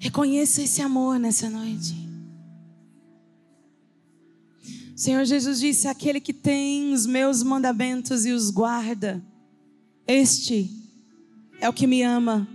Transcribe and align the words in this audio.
Reconheça 0.00 0.62
esse 0.62 0.80
amor 0.80 1.18
nessa 1.18 1.50
noite. 1.50 1.94
Senhor 4.96 5.26
Jesus 5.26 5.60
disse: 5.60 5.86
aquele 5.86 6.18
que 6.18 6.32
tem 6.32 6.94
os 6.94 7.04
meus 7.04 7.42
mandamentos 7.42 8.24
e 8.24 8.32
os 8.32 8.48
guarda, 8.50 9.22
este 10.06 10.70
é 11.60 11.68
o 11.68 11.72
que 11.72 11.86
me 11.86 12.02
ama. 12.02 12.48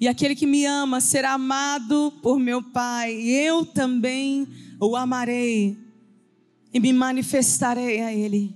E 0.00 0.08
aquele 0.08 0.34
que 0.34 0.48
me 0.48 0.64
ama 0.64 1.00
será 1.00 1.34
amado 1.34 2.12
por 2.22 2.40
meu 2.40 2.60
Pai, 2.60 3.14
e 3.14 3.30
eu 3.30 3.64
também 3.64 4.48
o 4.80 4.96
amarei 4.96 5.78
e 6.74 6.80
me 6.80 6.92
manifestarei 6.92 8.00
a 8.00 8.12
Ele. 8.12 8.52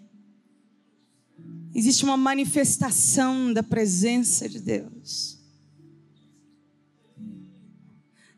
Existe 1.72 2.02
uma 2.02 2.16
manifestação 2.16 3.52
da 3.52 3.62
presença 3.62 4.48
de 4.48 4.58
Deus 4.58 5.41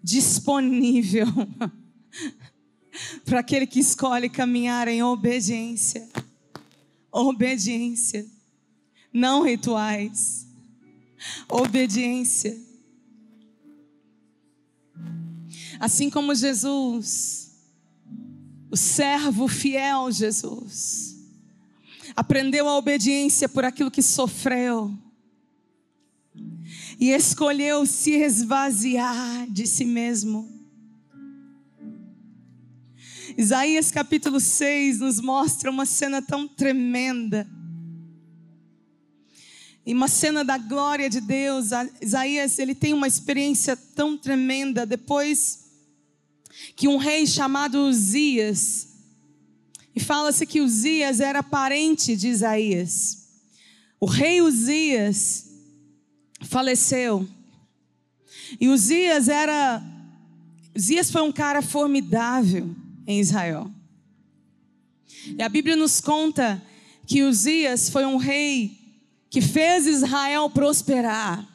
disponível 0.04 1.26
para 3.24 3.40
aquele 3.40 3.66
que 3.66 3.80
escolhe 3.80 4.28
caminhar 4.28 4.86
em 4.86 5.02
obediência. 5.02 6.06
Obediência, 7.10 8.26
não 9.10 9.42
rituais. 9.42 10.46
Obediência. 11.48 12.54
Assim 15.80 16.10
como 16.10 16.34
Jesus, 16.34 17.56
o 18.70 18.76
servo 18.76 19.48
fiel 19.48 20.12
Jesus, 20.12 21.16
aprendeu 22.14 22.68
a 22.68 22.76
obediência 22.76 23.48
por 23.48 23.64
aquilo 23.64 23.90
que 23.90 24.02
sofreu 24.02 24.96
e 26.98 27.10
escolheu 27.10 27.84
se 27.86 28.12
esvaziar 28.12 29.46
de 29.50 29.66
si 29.66 29.84
mesmo. 29.84 30.48
Isaías 33.36 33.90
capítulo 33.90 34.38
6 34.38 35.00
nos 35.00 35.20
mostra 35.20 35.70
uma 35.70 35.84
cena 35.84 36.22
tão 36.22 36.46
tremenda. 36.46 37.48
E 39.86 39.92
uma 39.92 40.08
cena 40.08 40.44
da 40.44 40.56
glória 40.56 41.10
de 41.10 41.20
Deus. 41.20 41.70
Isaías, 42.00 42.58
ele 42.58 42.74
tem 42.74 42.94
uma 42.94 43.08
experiência 43.08 43.76
tão 43.76 44.16
tremenda 44.16 44.86
depois 44.86 45.64
que 46.76 46.88
um 46.88 46.96
rei 46.96 47.26
chamado 47.26 47.80
Uzias, 47.80 48.88
e 49.94 50.00
fala-se 50.00 50.46
que 50.46 50.60
Uzias 50.60 51.20
era 51.20 51.42
parente 51.42 52.16
de 52.16 52.28
Isaías. 52.28 53.28
O 54.00 54.06
rei 54.06 54.40
Uzias 54.40 55.53
faleceu. 56.44 57.28
E 58.60 58.68
Uzias 58.68 59.28
era 59.28 59.82
Uzias 60.76 61.10
foi 61.10 61.22
um 61.22 61.32
cara 61.32 61.62
formidável 61.62 62.74
em 63.06 63.20
Israel. 63.20 63.70
E 65.38 65.42
a 65.42 65.48
Bíblia 65.48 65.76
nos 65.76 66.00
conta 66.00 66.62
que 67.06 67.22
Uzias 67.22 67.88
foi 67.88 68.04
um 68.04 68.16
rei 68.16 68.78
que 69.30 69.40
fez 69.40 69.86
Israel 69.86 70.50
prosperar. 70.50 71.48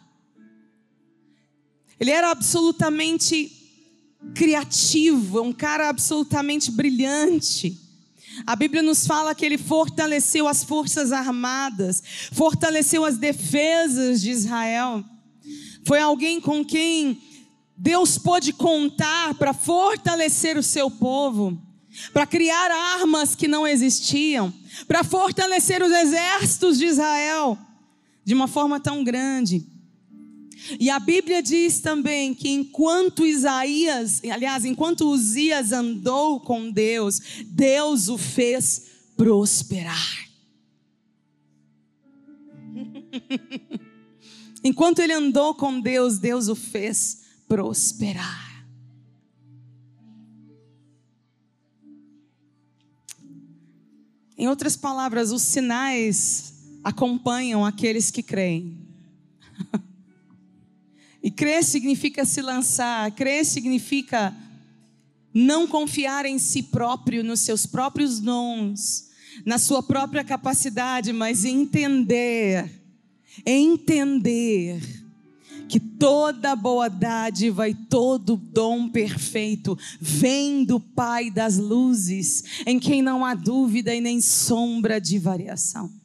Ele 1.99 2.11
era 2.11 2.31
absolutamente 2.31 3.51
criativo, 4.33 5.41
um 5.41 5.51
cara 5.51 5.89
absolutamente 5.89 6.71
brilhante. 6.71 7.77
A 8.45 8.55
Bíblia 8.55 8.81
nos 8.81 9.05
fala 9.05 9.35
que 9.35 9.45
ele 9.45 9.57
fortaleceu 9.57 10.47
as 10.47 10.63
forças 10.63 11.11
armadas, 11.11 12.03
fortaleceu 12.31 13.05
as 13.05 13.17
defesas 13.17 14.21
de 14.21 14.31
Israel. 14.31 15.03
Foi 15.85 15.99
alguém 15.99 16.39
com 16.39 16.63
quem 16.63 17.21
Deus 17.77 18.17
pôde 18.17 18.51
contar 18.51 19.33
para 19.35 19.53
fortalecer 19.53 20.57
o 20.57 20.63
seu 20.63 20.91
povo, 20.91 21.57
para 22.13 22.27
criar 22.27 22.71
armas 22.71 23.35
que 23.35 23.47
não 23.47 23.65
existiam, 23.65 24.53
para 24.87 25.03
fortalecer 25.03 25.81
os 25.81 25.91
exércitos 25.91 26.77
de 26.77 26.85
Israel 26.85 27.57
de 28.23 28.33
uma 28.33 28.47
forma 28.47 28.79
tão 28.79 29.03
grande. 29.03 29.65
E 30.77 30.89
a 30.89 30.99
Bíblia 30.99 31.41
diz 31.41 31.79
também 31.79 32.33
que 32.33 32.49
enquanto 32.49 33.25
Isaías, 33.25 34.21
aliás, 34.29 34.65
enquanto 34.65 35.09
Uzias 35.09 35.71
andou 35.71 36.41
com 36.41 36.69
Deus, 36.69 37.21
Deus 37.45 38.09
o 38.09 38.17
fez 38.17 38.87
prosperar. 39.15 40.29
enquanto 44.63 44.99
ele 44.99 45.13
andou 45.13 45.55
com 45.55 45.79
Deus, 45.79 46.17
Deus 46.17 46.49
o 46.49 46.55
fez 46.55 47.23
prosperar. 47.47 48.49
Em 54.37 54.47
outras 54.47 54.77
palavras, 54.77 55.31
os 55.31 55.41
sinais 55.41 56.53
acompanham 56.81 57.65
aqueles 57.65 58.09
que 58.09 58.23
creem. 58.23 58.77
E 61.21 61.29
crer 61.29 61.63
significa 61.63 62.23
se 62.23 62.41
lançar, 62.41 63.11
crer 63.11 63.45
significa 63.45 64.35
não 65.33 65.67
confiar 65.67 66.25
em 66.25 66.39
si 66.39 66.63
próprio, 66.63 67.23
nos 67.23 67.41
seus 67.41 67.65
próprios 67.65 68.19
dons, 68.19 69.09
na 69.45 69.57
sua 69.57 69.83
própria 69.83 70.23
capacidade, 70.23 71.11
mas 71.13 71.45
entender, 71.45 72.69
entender 73.45 74.81
que 75.67 75.79
toda 75.79 76.55
boa 76.55 76.89
dádiva 76.89 77.69
e 77.69 77.75
todo 77.75 78.35
dom 78.35 78.89
perfeito 78.89 79.77
vem 80.01 80.63
do 80.63 80.79
Pai 80.79 81.29
das 81.29 81.57
luzes, 81.57 82.43
em 82.65 82.79
quem 82.79 83.03
não 83.03 83.23
há 83.23 83.35
dúvida 83.35 83.93
e 83.93 84.01
nem 84.01 84.19
sombra 84.19 84.99
de 84.99 85.19
variação. 85.19 85.98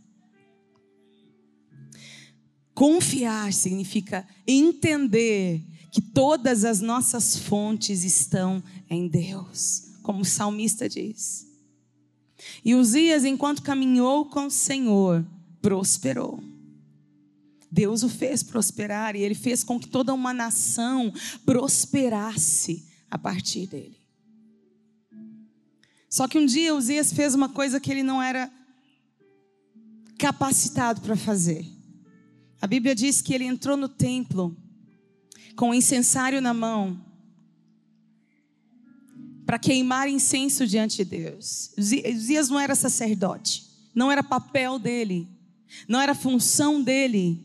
Confiar 2.75 3.53
significa 3.53 4.27
entender 4.47 5.63
que 5.93 6.03
todas 6.03 6.65
as 6.65 6.81
nossas 6.81 7.37
fontes 7.37 8.03
estão 8.03 8.63
em 8.91 9.07
Deus, 9.07 9.93
como 10.03 10.23
o 10.23 10.25
salmista 10.25 10.89
diz. 10.89 11.47
E 12.65 12.75
Uzias, 12.75 13.25
enquanto 13.25 13.63
caminhou 13.63 14.27
com 14.27 14.47
o 14.47 14.51
Senhor, 14.51 15.25
prosperou. 15.63 16.43
Deus 17.71 18.03
o 18.03 18.09
fez 18.09 18.43
prosperar 18.43 19.17
e 19.17 19.21
ele 19.21 19.35
fez 19.35 19.65
com 19.65 19.79
que 19.79 19.89
toda 19.89 20.13
uma 20.13 20.35
nação 20.35 21.13
prosperasse 21.45 22.85
a 23.11 23.17
partir 23.17 23.67
dele. 23.67 23.99
Só 26.09 26.29
que 26.29 26.39
um 26.39 26.47
dia 26.47 26.75
Uzias 26.75 27.13
fez 27.13 27.35
uma 27.35 27.49
coisa 27.49 27.81
que 27.81 27.91
ele 27.91 28.03
não 28.03 28.23
era 28.23 28.53
capacitado 30.19 31.01
para 31.01 31.17
fazer. 31.17 31.74
A 32.65 32.67
Bíblia 32.67 32.95
diz 32.95 33.21
que 33.21 33.35
ele 33.35 33.45
entrou 33.45 33.77
no 33.77 33.91
templo 33.91 34.57
com 35.55 35.69
o 35.69 35.75
incensário 35.75 36.41
na 36.41 36.55
mão 36.55 36.99
para 39.45 39.59
queimar 39.59 40.09
incenso 40.09 40.67
diante 40.67 40.97
de 40.97 41.05
Deus. 41.05 41.75
Uzias 41.77 42.49
não 42.49 42.59
era 42.59 42.75
sacerdote, 42.75 43.67
não 43.95 44.11
era 44.11 44.23
papel 44.23 44.79
dele, 44.79 45.29
não 45.87 46.01
era 46.01 46.15
função 46.15 46.83
dele 46.83 47.39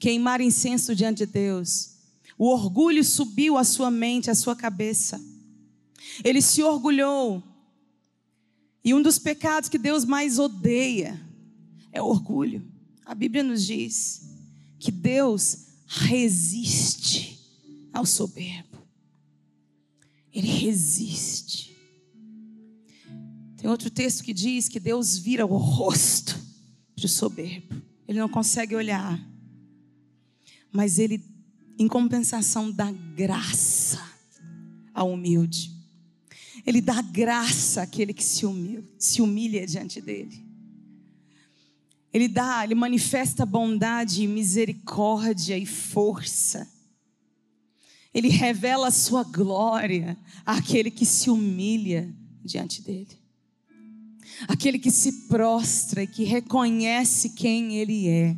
queimar 0.00 0.40
incenso 0.40 0.96
diante 0.96 1.18
de 1.18 1.26
Deus. 1.26 1.98
O 2.36 2.48
orgulho 2.48 3.04
subiu 3.04 3.56
à 3.56 3.62
sua 3.62 3.88
mente, 3.88 4.32
à 4.32 4.34
sua 4.34 4.56
cabeça. 4.56 5.20
Ele 6.24 6.42
se 6.42 6.60
orgulhou. 6.64 7.40
E 8.84 8.92
um 8.92 9.00
dos 9.00 9.16
pecados 9.16 9.68
que 9.68 9.78
Deus 9.78 10.04
mais 10.04 10.40
odeia 10.40 11.24
é 11.92 12.02
o 12.02 12.06
orgulho. 12.06 12.66
A 13.04 13.14
Bíblia 13.14 13.44
nos 13.44 13.64
diz 13.64 14.25
que 14.78 14.90
Deus 14.90 15.66
resiste 15.86 17.40
ao 17.92 18.04
soberbo. 18.04 18.76
Ele 20.32 20.48
resiste. 20.48 21.74
Tem 23.56 23.70
outro 23.70 23.90
texto 23.90 24.22
que 24.22 24.34
diz 24.34 24.68
que 24.68 24.78
Deus 24.78 25.16
vira 25.16 25.46
o 25.46 25.56
rosto 25.56 26.38
para 26.94 27.06
o 27.06 27.08
soberbo. 27.08 27.82
Ele 28.06 28.18
não 28.18 28.28
consegue 28.28 28.76
olhar. 28.76 29.18
Mas 30.70 30.98
ele, 30.98 31.24
em 31.78 31.88
compensação, 31.88 32.70
dá 32.70 32.92
graça 32.92 34.00
ao 34.92 35.10
humilde. 35.10 35.74
Ele 36.66 36.80
dá 36.80 37.00
graça 37.00 37.82
àquele 37.82 38.12
que 38.12 38.24
se 38.24 38.44
humilha, 38.44 38.84
se 38.98 39.22
humilha 39.22 39.66
diante 39.66 40.00
dele. 40.00 40.45
Ele 42.16 42.28
dá, 42.28 42.64
ele 42.64 42.74
manifesta 42.74 43.44
bondade, 43.44 44.26
misericórdia 44.26 45.58
e 45.58 45.66
força. 45.66 46.66
Ele 48.14 48.28
revela 48.28 48.88
a 48.88 48.90
sua 48.90 49.22
glória 49.22 50.16
àquele 50.46 50.90
que 50.90 51.04
se 51.04 51.28
humilha 51.28 52.10
diante 52.42 52.80
dele. 52.80 53.20
Aquele 54.48 54.78
que 54.78 54.90
se 54.90 55.28
prostra 55.28 56.04
e 56.04 56.06
que 56.06 56.24
reconhece 56.24 57.34
quem 57.34 57.76
ele 57.76 58.08
é. 58.08 58.34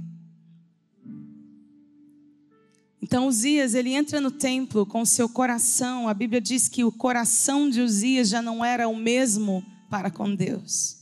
Então 3.01 3.29
Uzias, 3.29 3.75
ele 3.75 3.95
entra 3.95 4.21
no 4.21 4.33
templo 4.33 4.85
com 4.85 5.05
seu 5.05 5.29
coração. 5.29 6.09
A 6.09 6.15
Bíblia 6.15 6.41
diz 6.41 6.69
que 6.69 6.83
o 6.83 6.91
coração 6.91 7.71
de 7.71 7.81
Uzias 7.81 8.29
já 8.29 8.43
não 8.43 8.65
era 8.65 8.89
o 8.89 8.97
mesmo 8.97 9.65
para 9.89 10.11
com 10.11 10.35
Deus. 10.35 10.98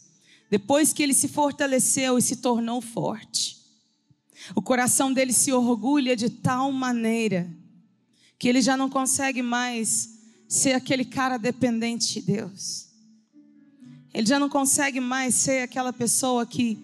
Depois 0.50 0.93
que 0.93 1.02
ele 1.02 1.14
se 1.14 1.28
fortaleceu 1.28 2.19
e 2.19 2.22
se 2.22 2.37
tornou 2.37 2.81
forte, 2.81 3.56
o 4.54 4.62
coração 4.62 5.12
dele 5.12 5.32
se 5.32 5.52
orgulha 5.52 6.14
de 6.14 6.31
tal 6.31 6.70
maneira 6.70 7.50
que 8.38 8.48
ele 8.48 8.60
já 8.60 8.76
não 8.76 8.88
consegue 8.88 9.43
mais 9.43 10.16
ser 10.48 10.75
aquele 10.75 11.04
cara 11.04 11.37
dependente 11.37 12.14
de 12.14 12.20
Deus. 12.20 12.87
Ele 14.12 14.26
já 14.26 14.38
não 14.38 14.48
consegue 14.48 15.00
mais 15.00 15.34
ser 15.34 15.62
aquela 15.62 15.93
pessoa 15.93 16.46
que 16.46 16.78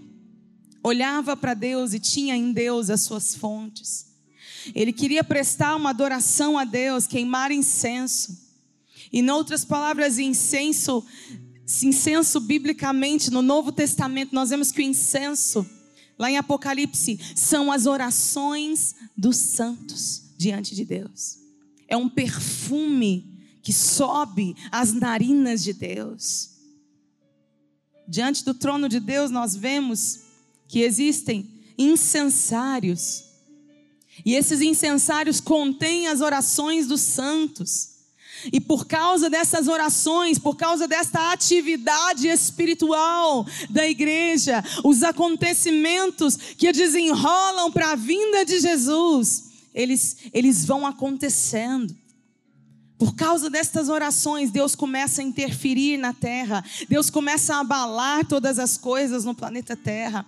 olhava 0.83 1.37
para 1.37 1.55
Deus 1.55 1.95
e 1.95 2.01
tinha 2.01 2.37
em 2.37 2.53
Deus 2.53 2.91
as 2.91 3.03
suas 3.03 3.35
fontes. 3.35 4.07
Ele 4.75 4.93
queria 4.93 5.25
prestar 5.25 5.77
uma 5.77 5.91
adoração 5.91 6.59
a 6.59 6.65
Deus, 6.65 7.07
queimar 7.07 7.51
incenso. 7.51 8.39
Em 9.13 9.29
outras 9.31 9.65
palavras, 9.65 10.19
incenso, 10.19 11.05
incenso 11.83 12.41
biblicamente, 12.41 13.31
no 13.31 13.43
Novo 13.43 13.73
Testamento, 13.73 14.35
nós 14.35 14.51
vemos 14.51 14.71
que 14.71 14.81
o 14.81 14.85
incenso, 14.85 15.67
lá 16.19 16.31
em 16.31 16.37
Apocalipse, 16.37 17.19
são 17.35 17.71
as 17.71 17.87
orações 17.87 18.95
dos 19.17 19.37
santos 19.37 20.23
diante 20.37 20.75
de 20.75 20.85
Deus. 20.85 21.39
É 21.89 21.97
um 21.97 22.09
perfume 22.09 23.39
que 23.63 23.73
sobe 23.73 24.57
às 24.71 24.93
narinas 24.93 25.63
de 25.63 25.73
Deus. 25.73 26.51
Diante 28.09 28.45
do 28.45 28.55
trono 28.55 28.89
de 28.89 28.99
Deus, 28.99 29.31
nós 29.31 29.55
vemos 29.55 30.21
que 30.67 30.81
existem 30.81 31.49
incensários 31.79 33.33
e 34.25 34.35
esses 34.35 34.61
incensários 34.61 35.41
contêm 35.41 36.07
as 36.07 36.21
orações 36.21 36.87
dos 36.87 37.01
santos. 37.01 37.92
E 38.51 38.61
por 38.61 38.87
causa 38.87 39.29
dessas 39.29 39.69
orações, 39.69 40.39
por 40.39 40.57
causa 40.57 40.89
desta 40.89 41.33
atividade 41.33 42.27
espiritual 42.29 43.47
da 43.69 43.87
igreja, 43.87 44.65
os 44.83 45.03
acontecimentos 45.03 46.37
que 46.57 46.73
desenrolam 46.73 47.71
para 47.71 47.93
a 47.93 47.97
vinda 47.97 48.45
de 48.45 48.59
Jesus, 48.59 49.51
eles, 49.75 50.17
eles 50.33 50.65
vão 50.65 50.87
acontecendo. 50.87 51.95
Por 52.99 53.15
causa 53.17 53.51
destas 53.51 53.89
orações, 53.89 54.51
Deus 54.51 54.77
começa 54.77 55.21
a 55.21 55.25
interferir 55.25 55.97
na 55.97 56.15
terra, 56.15 56.65
Deus 56.89 57.11
começa 57.11 57.57
a 57.57 57.61
abalar 57.61 58.25
todas 58.25 58.59
as 58.61 58.79
coisas 58.79 59.25
no 59.25 59.35
planeta 59.35 59.77
Terra. 59.77 60.25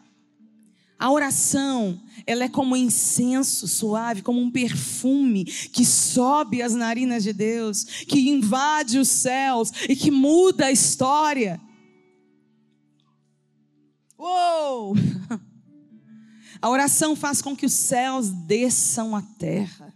A 0.98 1.10
oração, 1.10 2.00
ela 2.26 2.44
é 2.44 2.48
como 2.48 2.74
um 2.74 2.76
incenso 2.78 3.66
suave, 3.66 4.22
como 4.22 4.40
um 4.40 4.50
perfume 4.50 5.44
que 5.44 5.84
sobe 5.84 6.62
as 6.62 6.74
narinas 6.74 7.22
de 7.22 7.32
Deus, 7.32 7.84
que 7.84 8.30
invade 8.30 8.98
os 8.98 9.08
céus 9.08 9.70
e 9.88 9.96
que 9.96 10.10
muda 10.10 10.66
a 10.66 10.72
história. 10.72 11.60
Uou! 14.18 14.94
A 16.62 16.70
oração 16.70 17.14
faz 17.14 17.42
com 17.42 17.54
que 17.54 17.66
os 17.66 17.74
céus 17.74 18.30
desçam 18.30 19.14
à 19.14 19.20
terra. 19.20 19.92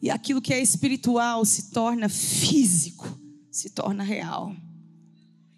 E 0.00 0.08
aquilo 0.08 0.40
que 0.40 0.54
é 0.54 0.62
espiritual 0.62 1.44
se 1.44 1.70
torna 1.70 2.08
físico, 2.08 3.06
se 3.50 3.68
torna 3.68 4.02
real. 4.02 4.56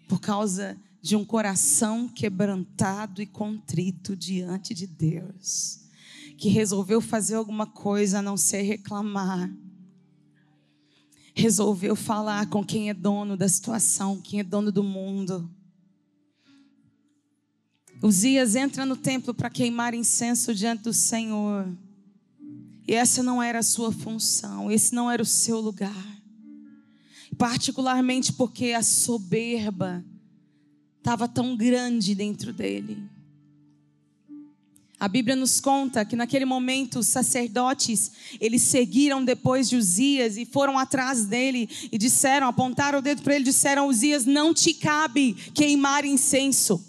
Por 0.09 0.19
causa 0.19 0.77
de 1.05 1.15
um 1.15 1.23
coração 1.23 2.09
quebrantado 2.09 3.21
e 3.21 3.27
contrito 3.27 4.15
diante 4.15 4.73
de 4.73 4.87
Deus, 4.87 5.81
que 6.35 6.49
resolveu 6.49 6.99
fazer 6.99 7.35
alguma 7.35 7.67
coisa 7.67 8.17
a 8.17 8.21
não 8.23 8.35
ser 8.35 8.63
reclamar, 8.63 9.55
resolveu 11.35 11.95
falar 11.95 12.47
com 12.47 12.65
quem 12.65 12.89
é 12.89 12.93
dono 12.95 13.37
da 13.37 13.47
situação, 13.47 14.19
quem 14.19 14.39
é 14.39 14.43
dono 14.43 14.71
do 14.71 14.83
mundo. 14.83 15.47
Uzias 18.01 18.55
entra 18.55 18.83
no 18.83 18.97
templo 18.97 19.31
para 19.31 19.51
queimar 19.51 19.93
incenso 19.93 20.55
diante 20.55 20.85
do 20.85 20.93
Senhor. 20.93 21.71
E 22.87 22.95
essa 22.95 23.21
não 23.21 23.43
era 23.43 23.59
a 23.59 23.63
sua 23.63 23.91
função, 23.91 24.71
esse 24.71 24.95
não 24.95 25.11
era 25.11 25.21
o 25.21 25.25
seu 25.25 25.61
lugar. 25.61 26.19
Particularmente 27.37 28.33
porque 28.33 28.71
a 28.71 28.81
soberba 28.81 30.03
estava 31.05 31.27
tão 31.27 31.55
grande 31.55 32.15
dentro 32.15 32.51
dele. 32.51 32.97
A 34.99 35.07
Bíblia 35.07 35.35
nos 35.35 35.59
conta 35.59 36.03
que 36.03 36.15
naquele 36.15 36.45
momento 36.45 36.97
os 36.97 37.07
sacerdotes, 37.07 38.11
eles 38.41 38.63
seguiram 38.63 39.23
depois 39.23 39.69
de 39.69 39.75
Uzias 39.75 40.35
e 40.35 40.47
foram 40.47 40.79
atrás 40.79 41.25
dele 41.25 41.69
e 41.91 41.97
disseram, 41.99 42.47
apontaram 42.47 42.97
o 42.97 43.01
dedo 43.03 43.21
para 43.21 43.35
ele 43.35 43.43
disseram: 43.43 43.87
Uzias, 43.87 44.25
não 44.25 44.51
te 44.51 44.73
cabe 44.73 45.33
queimar 45.53 46.05
incenso, 46.05 46.83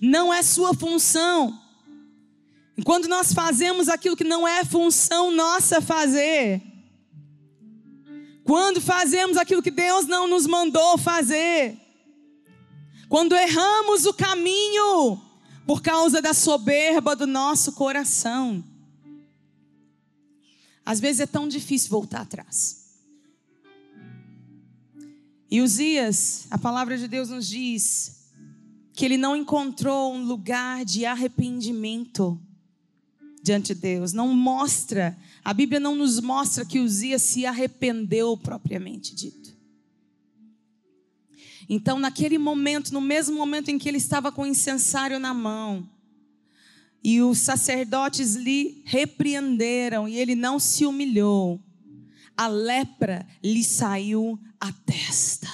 não 0.00 0.32
é 0.32 0.44
sua 0.44 0.72
função. 0.72 1.60
Quando 2.84 3.08
nós 3.08 3.32
fazemos 3.32 3.88
aquilo 3.88 4.16
que 4.16 4.22
não 4.22 4.46
é 4.46 4.64
função 4.64 5.32
nossa 5.32 5.80
fazer, 5.80 6.62
quando 8.44 8.80
fazemos 8.80 9.36
aquilo 9.36 9.62
que 9.62 9.72
Deus 9.72 10.06
não 10.06 10.28
nos 10.28 10.46
mandou 10.46 10.96
fazer, 10.98 11.85
quando 13.08 13.34
erramos 13.34 14.06
o 14.06 14.14
caminho 14.14 15.20
por 15.66 15.82
causa 15.82 16.22
da 16.22 16.32
soberba 16.32 17.16
do 17.16 17.26
nosso 17.26 17.72
coração. 17.72 18.64
Às 20.84 21.00
vezes 21.00 21.20
é 21.20 21.26
tão 21.26 21.48
difícil 21.48 21.90
voltar 21.90 22.20
atrás. 22.20 22.86
E 25.50 25.60
Uzias, 25.60 26.46
a 26.50 26.58
palavra 26.58 26.96
de 26.96 27.08
Deus 27.08 27.28
nos 27.28 27.46
diz 27.46 28.16
que 28.92 29.04
ele 29.04 29.16
não 29.16 29.36
encontrou 29.36 30.14
um 30.14 30.24
lugar 30.24 30.84
de 30.84 31.04
arrependimento 31.04 32.40
diante 33.42 33.74
de 33.74 33.80
Deus. 33.80 34.12
Não 34.12 34.34
mostra, 34.34 35.16
a 35.44 35.52
Bíblia 35.52 35.78
não 35.78 35.94
nos 35.94 36.20
mostra 36.20 36.64
que 36.64 36.80
Uzias 36.80 37.22
se 37.22 37.46
arrependeu 37.46 38.36
propriamente 38.36 39.14
dito. 39.14 39.45
Então, 41.68 41.98
naquele 41.98 42.38
momento, 42.38 42.92
no 42.92 43.00
mesmo 43.00 43.36
momento 43.36 43.70
em 43.70 43.78
que 43.78 43.88
ele 43.88 43.98
estava 43.98 44.30
com 44.30 44.42
o 44.42 44.46
incensário 44.46 45.18
na 45.18 45.34
mão, 45.34 45.88
e 47.02 47.22
os 47.22 47.38
sacerdotes 47.38 48.34
lhe 48.34 48.82
repreenderam 48.84 50.08
e 50.08 50.16
ele 50.16 50.34
não 50.34 50.58
se 50.58 50.84
humilhou, 50.84 51.60
a 52.36 52.48
lepra 52.48 53.26
lhe 53.42 53.62
saiu 53.62 54.38
à 54.60 54.72
testa. 54.72 55.48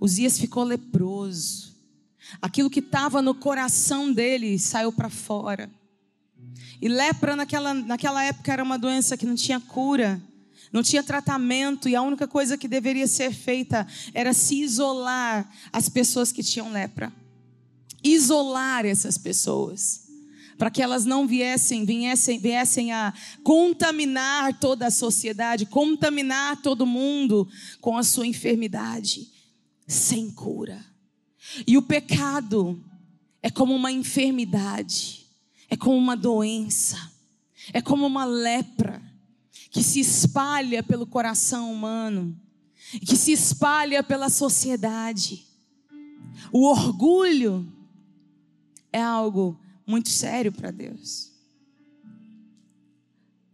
Uzias 0.00 0.38
ficou 0.38 0.64
leproso. 0.64 1.76
Aquilo 2.40 2.70
que 2.70 2.78
estava 2.78 3.20
no 3.20 3.34
coração 3.34 4.12
dele 4.12 4.58
saiu 4.58 4.92
para 4.92 5.10
fora. 5.10 5.68
E 6.80 6.88
lepra 6.88 7.36
naquela, 7.36 7.74
naquela 7.74 8.24
época 8.24 8.52
era 8.52 8.62
uma 8.62 8.78
doença 8.78 9.16
que 9.16 9.26
não 9.26 9.34
tinha 9.34 9.60
cura 9.60 10.22
não 10.72 10.82
tinha 10.82 11.02
tratamento 11.02 11.88
e 11.88 11.96
a 11.96 12.02
única 12.02 12.28
coisa 12.28 12.56
que 12.56 12.68
deveria 12.68 13.06
ser 13.06 13.32
feita 13.32 13.86
era 14.14 14.32
se 14.32 14.60
isolar 14.60 15.50
as 15.72 15.88
pessoas 15.88 16.30
que 16.30 16.42
tinham 16.42 16.70
lepra. 16.70 17.12
Isolar 18.02 18.86
essas 18.86 19.18
pessoas 19.18 20.08
para 20.56 20.70
que 20.70 20.82
elas 20.82 21.06
não 21.06 21.26
viessem, 21.26 21.86
viessem, 21.86 22.38
viessem 22.38 22.92
a 22.92 23.14
contaminar 23.42 24.60
toda 24.60 24.86
a 24.86 24.90
sociedade, 24.90 25.64
contaminar 25.64 26.60
todo 26.60 26.84
mundo 26.84 27.48
com 27.80 27.96
a 27.96 28.02
sua 28.02 28.26
enfermidade 28.26 29.26
sem 29.88 30.30
cura. 30.30 30.84
E 31.66 31.78
o 31.78 31.82
pecado 31.82 32.78
é 33.42 33.50
como 33.50 33.74
uma 33.74 33.90
enfermidade, 33.90 35.26
é 35.68 35.76
como 35.76 35.96
uma 35.96 36.14
doença, 36.14 37.10
é 37.72 37.80
como 37.80 38.06
uma 38.06 38.26
lepra 38.26 39.09
que 39.70 39.82
se 39.82 40.00
espalha 40.00 40.82
pelo 40.82 41.06
coração 41.06 41.72
humano, 41.72 42.36
que 43.06 43.16
se 43.16 43.32
espalha 43.32 44.02
pela 44.02 44.28
sociedade. 44.28 45.46
O 46.52 46.66
orgulho 46.66 47.70
é 48.92 49.00
algo 49.00 49.58
muito 49.86 50.08
sério 50.08 50.50
para 50.50 50.70
Deus. 50.70 51.30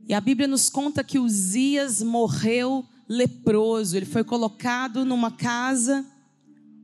E 0.09 0.15
a 0.15 0.21
Bíblia 0.21 0.49
nos 0.49 0.71
conta 0.71 1.05
que 1.05 1.19
Uzias 1.19 2.01
morreu 2.01 2.87
leproso, 3.09 3.97
ele 3.97 4.07
foi 4.07 4.25
colocado 4.25 5.05
numa 5.05 5.31
casa 5.31 6.05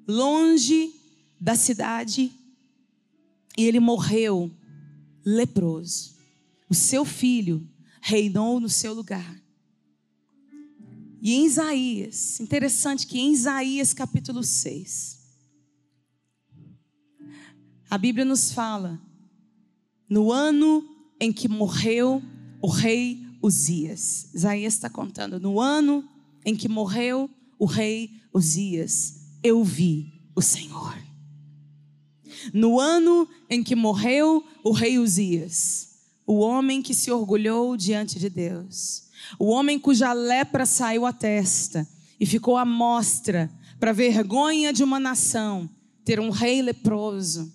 longe 0.07 0.95
da 1.41 1.55
cidade 1.55 2.33
e 3.57 3.65
ele 3.65 3.81
morreu 3.81 4.51
leproso. 5.25 6.13
O 6.69 6.75
seu 6.75 7.05
filho 7.05 7.67
reinou 8.03 8.59
no 8.59 8.69
seu 8.69 8.93
lugar. 8.93 9.41
E 11.21 11.35
em 11.35 11.47
Isaías, 11.47 12.41
interessante 12.41 13.07
que 13.07 13.17
em 13.21 13.33
Isaías 13.33 13.95
capítulo 13.95 14.43
6, 14.43 15.23
a 17.89 17.97
Bíblia 17.97 18.25
nos 18.25 18.51
fala, 18.51 19.01
no 20.09 20.33
ano 20.33 20.85
em 21.21 21.33
que 21.33 21.47
morreu 21.47 22.21
o 22.61 22.69
rei 22.69 23.25
Uzias. 23.41 24.35
Isaías 24.35 24.75
está 24.75 24.91
contando, 24.91 25.39
no 25.39 25.61
ano 25.61 26.05
em 26.45 26.57
que 26.57 26.69
morreu 26.69 27.31
o 27.57 27.67
rei 27.67 28.21
Uzias, 28.35 29.39
eu 29.45 29.63
vi 29.63 30.13
o 30.35 30.43
Senhor. 30.43 30.99
No 32.53 32.81
ano 32.81 33.29
em 33.49 33.63
que 33.63 33.77
morreu 33.77 34.45
o 34.65 34.73
rei 34.73 34.99
Uzias, 34.99 35.92
o 36.27 36.39
homem 36.39 36.81
que 36.83 36.95
se 36.95 37.11
orgulhou 37.11 37.77
diante 37.77 38.19
de 38.19 38.29
Deus, 38.29 39.09
o 39.39 39.47
homem 39.47 39.79
cuja 39.79 40.13
lepra 40.13 40.67
saiu 40.67 41.07
à 41.07 41.13
testa 41.13 41.87
e 42.19 42.27
ficou 42.27 42.57
à 42.57 42.65
mostra 42.65 43.51
para 43.79 43.93
vergonha 43.93 44.73
de 44.73 44.85
uma 44.85 45.01
nação 45.01 45.69
ter 46.05 46.21
um 46.21 46.31
rei 46.31 46.63
leproso. 46.63 47.53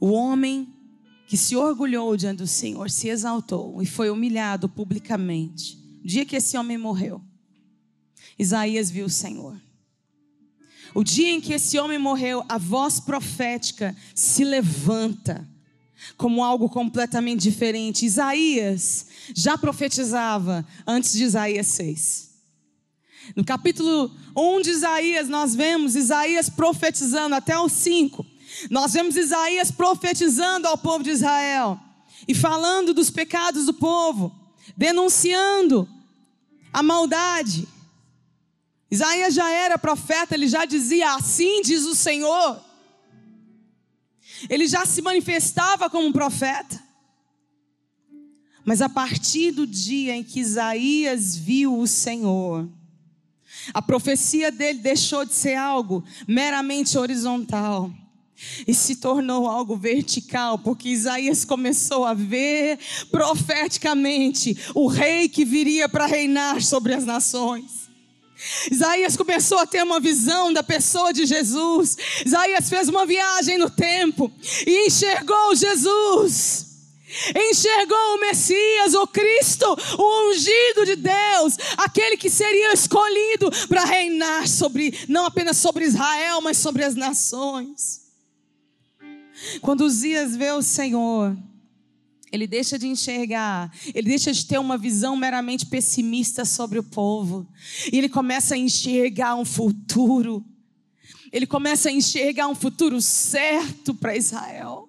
O 0.00 0.10
homem 0.10 0.68
que 1.26 1.36
se 1.36 1.56
orgulhou 1.56 2.16
diante 2.16 2.38
do 2.38 2.46
Senhor, 2.46 2.90
se 2.90 3.08
exaltou 3.08 3.80
e 3.82 3.86
foi 3.86 4.10
humilhado 4.10 4.68
publicamente. 4.68 5.78
O 6.02 6.06
dia 6.06 6.24
que 6.24 6.36
esse 6.36 6.56
homem 6.56 6.76
morreu, 6.76 7.20
Isaías 8.38 8.90
viu 8.90 9.06
o 9.06 9.10
Senhor. 9.10 9.58
O 10.94 11.02
dia 11.02 11.32
em 11.32 11.40
que 11.40 11.52
esse 11.52 11.78
homem 11.78 11.98
morreu, 11.98 12.44
a 12.48 12.56
voz 12.56 13.00
profética 13.00 13.96
se 14.14 14.44
levanta 14.44 15.46
como 16.16 16.44
algo 16.44 16.68
completamente 16.68 17.42
diferente. 17.42 18.06
Isaías 18.06 19.06
já 19.34 19.58
profetizava 19.58 20.64
antes 20.86 21.12
de 21.12 21.24
Isaías 21.24 21.66
6. 21.68 22.30
No 23.34 23.44
capítulo 23.44 24.10
1 24.36 24.60
de 24.62 24.70
Isaías, 24.70 25.28
nós 25.28 25.54
vemos 25.54 25.96
Isaías 25.96 26.48
profetizando 26.48 27.34
até 27.34 27.58
o 27.58 27.68
5. 27.68 28.24
Nós 28.70 28.92
vemos 28.92 29.16
Isaías 29.16 29.70
profetizando 29.70 30.68
ao 30.68 30.78
povo 30.78 31.02
de 31.02 31.10
Israel 31.10 31.80
e 32.28 32.34
falando 32.34 32.94
dos 32.94 33.10
pecados 33.10 33.66
do 33.66 33.74
povo, 33.74 34.32
denunciando 34.76 35.88
a 36.72 36.82
maldade. 36.82 37.66
Isaías 38.94 39.34
já 39.34 39.50
era 39.50 39.76
profeta, 39.76 40.34
ele 40.34 40.46
já 40.46 40.64
dizia: 40.64 41.14
Assim 41.14 41.62
diz 41.62 41.84
o 41.84 41.96
Senhor. 41.96 42.62
Ele 44.48 44.68
já 44.68 44.86
se 44.86 45.02
manifestava 45.02 45.90
como 45.90 46.06
um 46.06 46.12
profeta. 46.12 46.82
Mas 48.64 48.80
a 48.80 48.88
partir 48.88 49.50
do 49.50 49.66
dia 49.66 50.14
em 50.14 50.22
que 50.22 50.40
Isaías 50.40 51.36
viu 51.36 51.78
o 51.78 51.86
Senhor, 51.86 52.68
a 53.72 53.82
profecia 53.82 54.52
dele 54.52 54.78
deixou 54.78 55.24
de 55.24 55.34
ser 55.34 55.56
algo 55.56 56.04
meramente 56.26 56.96
horizontal 56.96 57.92
e 58.66 58.72
se 58.72 58.96
tornou 58.96 59.48
algo 59.48 59.76
vertical, 59.76 60.58
porque 60.58 60.88
Isaías 60.88 61.44
começou 61.44 62.04
a 62.04 62.14
ver 62.14 62.78
profeticamente 63.10 64.56
o 64.74 64.86
rei 64.86 65.28
que 65.28 65.44
viria 65.44 65.88
para 65.88 66.06
reinar 66.06 66.62
sobre 66.62 66.94
as 66.94 67.04
nações. 67.04 67.83
Isaías 68.70 69.16
começou 69.16 69.58
a 69.58 69.66
ter 69.66 69.82
uma 69.82 70.00
visão 70.00 70.52
da 70.52 70.62
pessoa 70.62 71.12
de 71.12 71.26
Jesus. 71.26 71.96
Isaías 72.24 72.68
fez 72.68 72.88
uma 72.88 73.06
viagem 73.06 73.58
no 73.58 73.70
tempo 73.70 74.30
e 74.66 74.86
enxergou 74.86 75.54
Jesus. 75.54 76.72
Enxergou 77.50 78.16
o 78.16 78.20
Messias, 78.20 78.94
o 78.94 79.06
Cristo, 79.06 79.66
o 79.98 80.30
ungido 80.30 80.84
de 80.84 80.96
Deus, 80.96 81.56
aquele 81.76 82.16
que 82.16 82.28
seria 82.28 82.72
escolhido 82.72 83.50
para 83.68 83.84
reinar 83.84 84.48
sobre, 84.48 85.06
não 85.08 85.24
apenas 85.24 85.56
sobre 85.56 85.84
Israel, 85.84 86.40
mas 86.40 86.58
sobre 86.58 86.82
as 86.82 86.96
nações. 86.96 88.02
Quando 89.60 89.82
Uzias 89.82 90.34
vê 90.34 90.50
o 90.50 90.62
Senhor, 90.62 91.36
ele 92.34 92.48
deixa 92.48 92.76
de 92.76 92.88
enxergar, 92.88 93.72
ele 93.94 94.08
deixa 94.08 94.32
de 94.32 94.44
ter 94.44 94.58
uma 94.58 94.76
visão 94.76 95.16
meramente 95.16 95.66
pessimista 95.66 96.44
sobre 96.44 96.80
o 96.80 96.82
povo, 96.82 97.46
e 97.92 97.96
ele 97.96 98.08
começa 98.08 98.56
a 98.56 98.58
enxergar 98.58 99.36
um 99.36 99.44
futuro. 99.44 100.44
Ele 101.30 101.46
começa 101.46 101.88
a 101.88 101.92
enxergar 101.92 102.48
um 102.48 102.54
futuro 102.54 103.00
certo 103.00 103.94
para 103.94 104.16
Israel. 104.16 104.88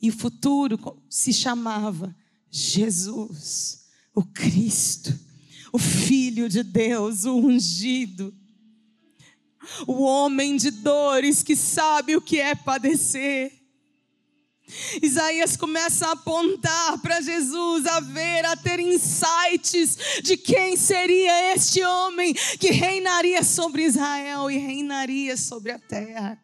E 0.00 0.08
o 0.08 0.12
futuro 0.12 0.78
se 1.10 1.32
chamava 1.32 2.16
Jesus, 2.50 3.86
o 4.14 4.22
Cristo, 4.22 5.18
o 5.72 5.78
Filho 5.78 6.48
de 6.48 6.62
Deus, 6.62 7.24
o 7.24 7.36
ungido, 7.36 8.34
o 9.86 10.02
homem 10.02 10.56
de 10.56 10.70
dores 10.70 11.42
que 11.42 11.54
sabe 11.54 12.16
o 12.16 12.20
que 12.22 12.38
é 12.38 12.54
padecer 12.54 13.57
Isaías 15.02 15.56
começa 15.56 16.06
a 16.06 16.12
apontar 16.12 16.98
para 16.98 17.20
Jesus, 17.20 17.86
a 17.86 18.00
ver, 18.00 18.44
a 18.46 18.56
ter 18.56 18.80
insights 18.80 19.98
de 20.22 20.36
quem 20.36 20.76
seria 20.76 21.54
este 21.54 21.82
homem 21.82 22.34
que 22.58 22.70
reinaria 22.70 23.42
sobre 23.42 23.84
Israel 23.84 24.50
e 24.50 24.58
reinaria 24.58 25.36
sobre 25.36 25.72
a 25.72 25.78
terra. 25.78 26.38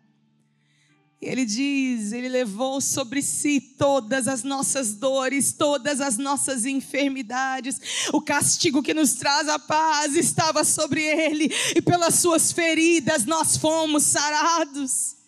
E 1.24 1.26
ele 1.26 1.46
diz: 1.46 2.12
Ele 2.12 2.28
levou 2.28 2.82
sobre 2.82 3.22
si 3.22 3.58
todas 3.58 4.28
as 4.28 4.42
nossas 4.42 4.94
dores, 4.94 5.54
todas 5.54 5.98
as 6.00 6.18
nossas 6.18 6.66
enfermidades. 6.66 7.80
O 8.12 8.20
castigo 8.20 8.82
que 8.82 8.92
nos 8.92 9.14
traz 9.14 9.48
a 9.48 9.58
paz 9.58 10.14
estava 10.16 10.64
sobre 10.64 11.02
ele, 11.02 11.50
e 11.74 11.80
pelas 11.80 12.16
suas 12.16 12.52
feridas 12.52 13.24
nós 13.24 13.56
fomos 13.56 14.02
sarados. 14.02 15.23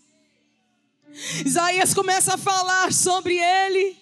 Isaías 1.44 1.94
começa 1.94 2.34
a 2.34 2.38
falar 2.38 2.92
sobre 2.92 3.38
ele. 3.38 3.96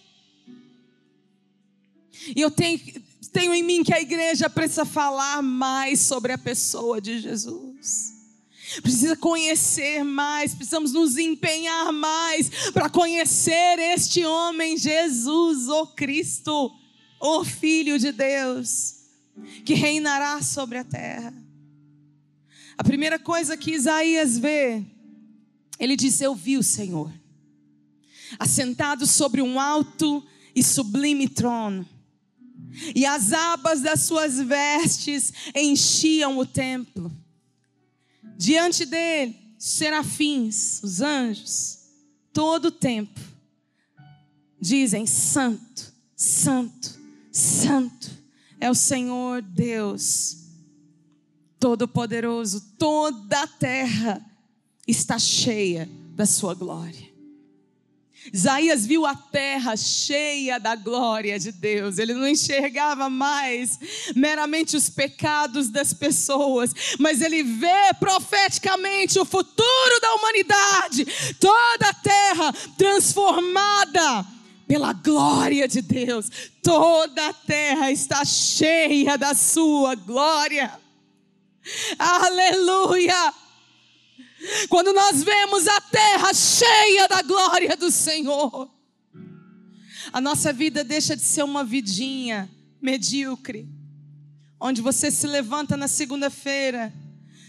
E 2.35 2.41
eu 2.41 2.51
tenho, 2.51 2.81
tenho 3.33 3.55
em 3.55 3.63
mim 3.63 3.85
que 3.85 3.93
a 3.93 4.01
igreja 4.01 4.49
precisa 4.49 4.85
falar 4.85 5.43
mais 5.43 6.01
sobre 6.01 6.33
a 6.33 6.39
pessoa 6.39 7.01
de 7.01 7.21
Jesus. 7.21 8.13
Precisa 8.83 9.17
conhecer 9.17 10.03
mais, 10.03 10.55
precisamos 10.55 10.93
nos 10.93 11.17
empenhar 11.17 11.93
mais 11.93 12.71
para 12.73 12.89
conhecer 12.89 13.79
este 13.79 14.25
homem, 14.25 14.77
Jesus, 14.77 15.69
o 15.69 15.87
Cristo, 15.89 16.73
o 17.21 17.45
Filho 17.45 17.99
de 17.99 18.11
Deus, 18.11 18.97
que 19.65 19.75
reinará 19.75 20.43
sobre 20.43 20.79
a 20.79 20.85
terra. 20.85 21.35
A 22.77 22.83
primeira 22.83 23.19
coisa 23.19 23.57
que 23.57 23.73
Isaías 23.73 24.37
vê 24.39 24.85
ele 25.79 25.97
diz: 25.97 26.21
Eu 26.21 26.35
vi 26.35 26.57
o 26.57 26.63
Senhor, 26.63 27.13
assentado 28.39 29.07
sobre 29.07 29.43
um 29.43 29.59
alto 29.59 30.25
e 30.55 30.63
sublime 30.63 31.29
trono, 31.29 31.87
e 32.95 33.05
as 33.05 33.33
abas 33.33 33.81
das 33.81 34.03
suas 34.03 34.39
vestes 34.39 35.33
enchiam 35.55 36.39
o 36.39 36.47
templo. 36.47 37.13
Diante 38.37 38.85
dele, 38.85 39.37
serafins, 39.59 40.83
os 40.83 41.01
anjos, 41.01 41.79
todo 42.33 42.67
o 42.67 42.73
tempo, 42.73 43.21
dizem: 44.61 45.07
Santo, 45.07 45.93
Santo, 46.17 46.99
Santo 47.31 48.11
é 48.61 48.71
o 48.71 48.75
Senhor 48.75 49.43
Deus 49.43 50.39
Todo-Poderoso, 51.59 52.61
toda 52.79 53.43
a 53.43 53.47
terra 53.47 54.34
está 54.87 55.19
cheia 55.19 55.89
da 56.15 56.27
sua 56.27 56.55
glória. 56.55 57.15
Isaías 58.33 58.87
viu 58.87 59.05
a 59.05 59.15
terra 59.15 59.77
cheia 59.77 60.59
da 60.59 60.75
glória 60.75 61.39
de 61.39 61.53
Deus. 61.53 61.99
Ele 61.99 62.15
não 62.15 62.27
enxergava 62.27 63.11
mais 63.11 63.79
meramente 64.17 64.77
os 64.77 64.89
pecados 64.89 65.69
das 65.69 65.93
pessoas, 65.93 66.73
mas 66.99 67.21
ele 67.21 67.43
vê 67.43 67.93
profeticamente 68.01 69.19
o 69.19 69.25
futuro 69.25 70.01
da 70.01 70.15
humanidade, 70.15 71.07
toda 71.39 71.89
a 71.89 71.95
terra 71.95 72.53
transformada 72.79 74.27
pela 74.67 74.95
glória 74.95 75.69
de 75.69 75.83
Deus. 75.83 76.31
Toda 76.63 77.29
a 77.29 77.35
terra 77.35 77.91
está 77.91 78.25
cheia 78.25 79.19
da 79.19 79.35
sua 79.35 79.95
glória. 79.95 80.73
Aleluia! 81.99 83.44
Quando 84.69 84.93
nós 84.93 85.23
vemos 85.23 85.67
a 85.67 85.81
terra 85.81 86.35
cheia 86.35 87.09
da 87.09 87.23
glória 87.23 87.77
do 87.77 87.91
Senhor, 87.91 88.71
a 90.13 90.21
nossa 90.21 90.53
vida 90.53 90.85
deixa 90.85 91.17
de 91.17 91.23
ser 91.23 91.43
uma 91.43 91.65
vidinha 91.65 92.51
medíocre, 92.81 93.69
onde 94.61 94.83
você 94.83 95.11
se 95.11 95.27
levanta 95.27 95.77
na 95.77 95.89
segunda-feira 95.89 96.93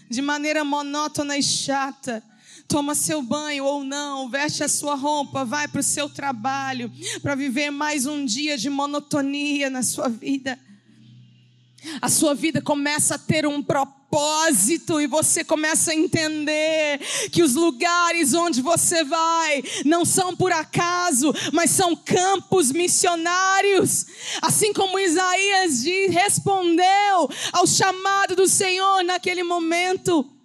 de 0.08 0.22
maneira 0.22 0.64
monótona 0.64 1.36
e 1.36 1.42
chata, 1.42 2.22
toma 2.68 2.94
seu 2.94 3.20
banho 3.22 3.64
ou 3.64 3.84
não, 3.84 4.28
veste 4.28 4.62
a 4.64 4.68
sua 4.68 4.94
roupa, 4.94 5.44
vai 5.44 5.68
para 5.68 5.80
o 5.80 5.84
seu 5.84 6.08
trabalho, 6.08 6.90
para 7.22 7.34
viver 7.34 7.70
mais 7.70 8.06
um 8.06 8.24
dia 8.24 8.56
de 8.56 8.70
monotonia 8.70 9.68
na 9.68 9.82
sua 9.82 10.08
vida. 10.08 10.58
A 12.00 12.08
sua 12.08 12.34
vida 12.34 12.60
começa 12.62 13.16
a 13.16 13.18
ter 13.18 13.46
um 13.46 13.62
propósito 13.62 13.95
propósito 14.08 15.00
e 15.00 15.06
você 15.06 15.44
começa 15.44 15.90
a 15.90 15.94
entender 15.94 16.98
que 17.30 17.42
os 17.42 17.54
lugares 17.54 18.34
onde 18.34 18.62
você 18.62 19.04
vai 19.04 19.62
não 19.84 20.04
são 20.04 20.34
por 20.34 20.52
acaso, 20.52 21.34
mas 21.52 21.70
são 21.70 21.94
campos 21.94 22.72
missionários. 22.72 24.06
Assim 24.40 24.72
como 24.72 24.98
Isaías 24.98 25.84
respondeu 26.10 27.30
ao 27.52 27.66
chamado 27.66 28.34
do 28.36 28.48
Senhor 28.48 29.02
naquele 29.02 29.42
momento. 29.42 30.35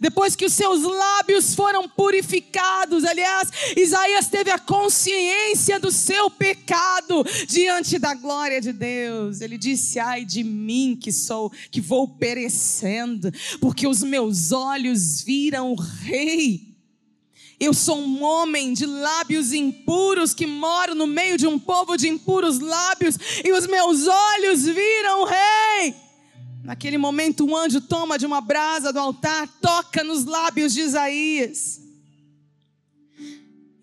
Depois 0.00 0.34
que 0.34 0.44
os 0.44 0.52
seus 0.52 0.82
lábios 0.82 1.54
foram 1.54 1.88
purificados, 1.88 3.04
aliás, 3.04 3.48
Isaías 3.76 4.26
teve 4.28 4.50
a 4.50 4.58
consciência 4.58 5.78
do 5.78 5.92
seu 5.92 6.28
pecado 6.28 7.24
diante 7.46 7.98
da 7.98 8.12
glória 8.14 8.60
de 8.60 8.72
Deus. 8.72 9.40
Ele 9.40 9.56
disse: 9.56 10.00
"Ai 10.00 10.24
de 10.24 10.42
mim 10.42 10.98
que 11.00 11.12
sou 11.12 11.52
que 11.70 11.80
vou 11.80 12.08
perecendo, 12.08 13.30
porque 13.60 13.86
os 13.86 14.02
meus 14.02 14.50
olhos 14.50 15.22
viram 15.22 15.72
o 15.72 15.76
rei. 15.76 16.74
Eu 17.58 17.72
sou 17.72 17.98
um 17.98 18.22
homem 18.22 18.74
de 18.74 18.84
lábios 18.84 19.52
impuros 19.52 20.34
que 20.34 20.46
moro 20.46 20.94
no 20.94 21.06
meio 21.06 21.38
de 21.38 21.46
um 21.46 21.58
povo 21.58 21.96
de 21.96 22.08
impuros 22.08 22.58
lábios, 22.58 23.16
e 23.44 23.52
os 23.52 23.66
meus 23.66 24.06
olhos 24.06 24.64
viram 24.64 25.22
o 25.22 25.24
rei." 25.24 25.65
Naquele 26.66 26.98
momento, 26.98 27.46
um 27.46 27.56
anjo 27.56 27.80
toma 27.80 28.18
de 28.18 28.26
uma 28.26 28.40
brasa 28.40 28.92
do 28.92 28.98
altar, 28.98 29.46
toca 29.60 30.02
nos 30.02 30.24
lábios 30.24 30.74
de 30.74 30.80
Isaías. 30.80 31.80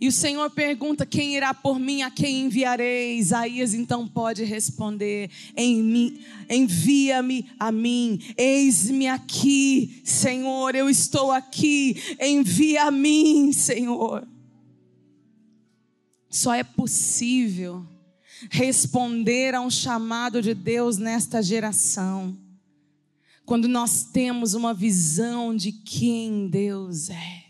E 0.01 0.07
o 0.09 0.11
Senhor 0.11 0.49
pergunta: 0.49 1.05
Quem 1.05 1.37
irá 1.37 1.53
por 1.53 1.79
mim? 1.79 2.01
A 2.01 2.11
quem 2.11 2.41
enviarei? 2.41 3.17
Isaías 3.17 3.73
então 3.73 4.05
pode 4.05 4.43
responder: 4.43 5.29
Envia-me 6.49 7.49
a 7.57 7.71
mim, 7.71 8.19
eis-me 8.35 9.07
aqui, 9.07 10.01
Senhor, 10.03 10.75
eu 10.75 10.89
estou 10.89 11.31
aqui, 11.31 11.95
envia 12.19 12.83
a 12.83 12.91
mim, 12.91 13.53
Senhor. 13.53 14.27
Só 16.29 16.53
é 16.53 16.65
possível 16.65 17.87
responder 18.51 19.55
a 19.55 19.61
um 19.61 19.69
chamado 19.69 20.41
de 20.41 20.53
Deus 20.53 20.97
nesta 20.97 21.41
geração 21.41 22.42
quando 23.45 23.67
nós 23.67 24.03
temos 24.03 24.53
uma 24.53 24.73
visão 24.73 25.55
de 25.55 25.71
quem 25.71 26.47
Deus 26.47 27.09
é. 27.09 27.43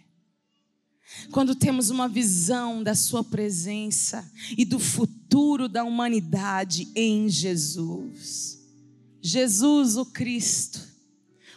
Quando 1.31 1.55
temos 1.55 1.89
uma 1.89 2.07
visão 2.07 2.81
da 2.83 2.95
Sua 2.95 3.23
presença 3.23 4.29
e 4.57 4.65
do 4.65 4.79
futuro 4.79 5.69
da 5.69 5.83
humanidade 5.83 6.87
em 6.95 7.29
Jesus. 7.29 8.59
Jesus, 9.21 9.95
o 9.95 10.05
Cristo, 10.05 10.81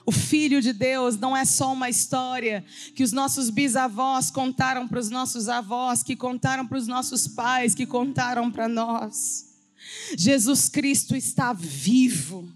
o 0.04 0.12
Filho 0.12 0.60
de 0.60 0.72
Deus, 0.72 1.16
não 1.16 1.36
é 1.36 1.44
só 1.44 1.72
uma 1.72 1.88
história 1.90 2.64
que 2.94 3.02
os 3.02 3.12
nossos 3.12 3.50
bisavós 3.50 4.30
contaram 4.30 4.86
para 4.86 5.00
os 5.00 5.10
nossos 5.10 5.48
avós, 5.48 6.02
que 6.02 6.14
contaram 6.14 6.66
para 6.66 6.78
os 6.78 6.86
nossos 6.86 7.26
pais, 7.26 7.74
que 7.74 7.86
contaram 7.86 8.50
para 8.52 8.68
nós. 8.68 9.46
Jesus 10.16 10.68
Cristo 10.68 11.16
está 11.16 11.52
vivo 11.52 12.48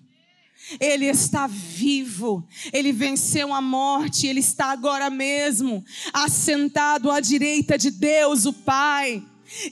ele 0.78 1.06
está 1.06 1.46
vivo, 1.46 2.46
ele 2.72 2.92
venceu 2.92 3.52
a 3.52 3.60
morte, 3.60 4.26
ele 4.26 4.40
está 4.40 4.66
agora 4.66 5.10
mesmo 5.10 5.84
assentado 6.12 7.10
à 7.10 7.20
direita 7.20 7.78
de 7.78 7.90
Deus, 7.90 8.44
o 8.44 8.52
Pai 8.52 9.22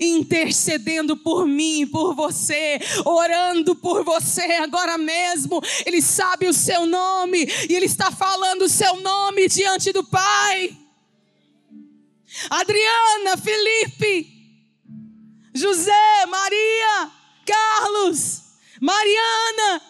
intercedendo 0.00 1.16
por 1.16 1.46
mim, 1.46 1.86
por 1.86 2.14
você, 2.14 2.80
orando 3.04 3.76
por 3.76 4.04
você 4.04 4.42
agora 4.54 4.98
mesmo. 4.98 5.62
Ele 5.86 6.02
sabe 6.02 6.48
o 6.48 6.52
seu 6.52 6.84
nome 6.86 7.46
e 7.68 7.74
ele 7.74 7.86
está 7.86 8.10
falando 8.10 8.62
o 8.62 8.68
seu 8.68 9.00
nome 9.00 9.48
diante 9.48 9.92
do 9.92 10.02
Pai. 10.02 10.76
Adriana, 12.50 13.36
Felipe, 13.36 14.38
José, 15.54 16.26
Maria, 16.26 17.10
Carlos, 17.46 18.42
Mariana, 18.80 19.82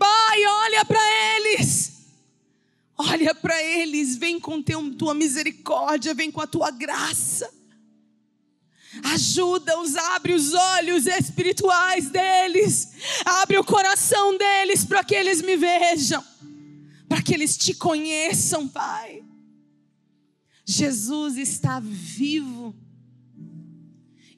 Pai, 0.00 0.46
olha 0.46 0.82
para 0.82 1.36
eles. 1.36 2.06
Olha 2.96 3.34
para 3.34 3.62
eles, 3.62 4.16
vem 4.16 4.40
com 4.40 4.62
teu, 4.62 4.94
tua 4.94 5.12
misericórdia, 5.12 6.14
vem 6.14 6.30
com 6.30 6.40
a 6.40 6.46
tua 6.46 6.70
graça. 6.70 7.52
Ajuda-os, 9.04 9.94
abre 9.96 10.32
os 10.32 10.54
olhos 10.54 11.06
espirituais 11.06 12.08
deles, 12.08 12.92
abre 13.26 13.58
o 13.58 13.64
coração 13.64 14.36
deles 14.38 14.86
para 14.86 15.04
que 15.04 15.14
eles 15.14 15.42
me 15.42 15.56
vejam, 15.56 16.24
para 17.06 17.22
que 17.22 17.34
eles 17.34 17.56
te 17.56 17.74
conheçam, 17.74 18.66
Pai. 18.66 19.22
Jesus 20.64 21.36
está 21.36 21.78
vivo. 21.78 22.74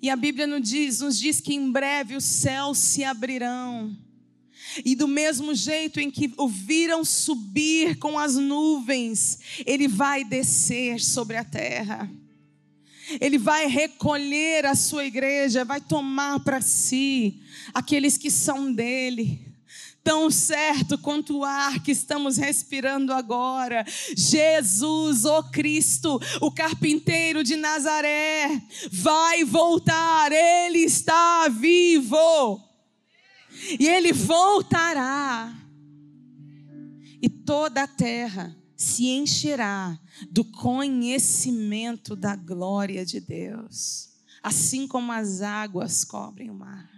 E 0.00 0.10
a 0.10 0.16
Bíblia 0.16 0.46
nos 0.46 0.68
diz, 0.68 1.00
nos 1.00 1.18
diz 1.18 1.40
que 1.40 1.54
em 1.54 1.70
breve 1.70 2.16
os 2.16 2.24
céus 2.24 2.78
se 2.78 3.04
abrirão 3.04 3.96
e 4.84 4.94
do 4.94 5.08
mesmo 5.08 5.54
jeito 5.54 6.00
em 6.00 6.10
que 6.10 6.32
o 6.36 6.48
viram 6.48 7.04
subir 7.04 7.98
com 7.98 8.18
as 8.18 8.36
nuvens, 8.36 9.38
ele 9.66 9.88
vai 9.88 10.24
descer 10.24 11.00
sobre 11.00 11.36
a 11.36 11.44
terra. 11.44 12.10
Ele 13.20 13.36
vai 13.36 13.66
recolher 13.66 14.64
a 14.64 14.74
sua 14.74 15.04
igreja, 15.04 15.64
vai 15.64 15.80
tomar 15.80 16.40
para 16.40 16.60
si 16.60 17.40
aqueles 17.74 18.16
que 18.16 18.30
são 18.30 18.72
dele 18.72 19.52
tão 20.04 20.30
certo 20.30 20.98
quanto 20.98 21.38
o 21.38 21.44
ar 21.44 21.80
que 21.80 21.92
estamos 21.92 22.36
respirando 22.36 23.12
agora. 23.12 23.84
Jesus, 24.16 25.24
o 25.24 25.42
Cristo, 25.44 26.20
o 26.40 26.50
carpinteiro 26.50 27.44
de 27.44 27.56
Nazaré, 27.56 28.60
vai 28.90 29.44
voltar, 29.44 30.32
ele 30.32 30.80
está 30.80 31.48
vivo 31.48 32.71
e 33.78 33.86
ele 33.86 34.12
voltará, 34.12 35.54
e 37.20 37.28
toda 37.28 37.84
a 37.84 37.86
terra 37.86 38.56
se 38.76 39.06
encherá 39.06 39.98
do 40.30 40.44
conhecimento 40.44 42.16
da 42.16 42.34
glória 42.34 43.06
de 43.06 43.20
Deus, 43.20 44.10
assim 44.42 44.88
como 44.88 45.12
as 45.12 45.40
águas 45.40 46.04
cobrem 46.04 46.50
o 46.50 46.54
mar. 46.54 46.90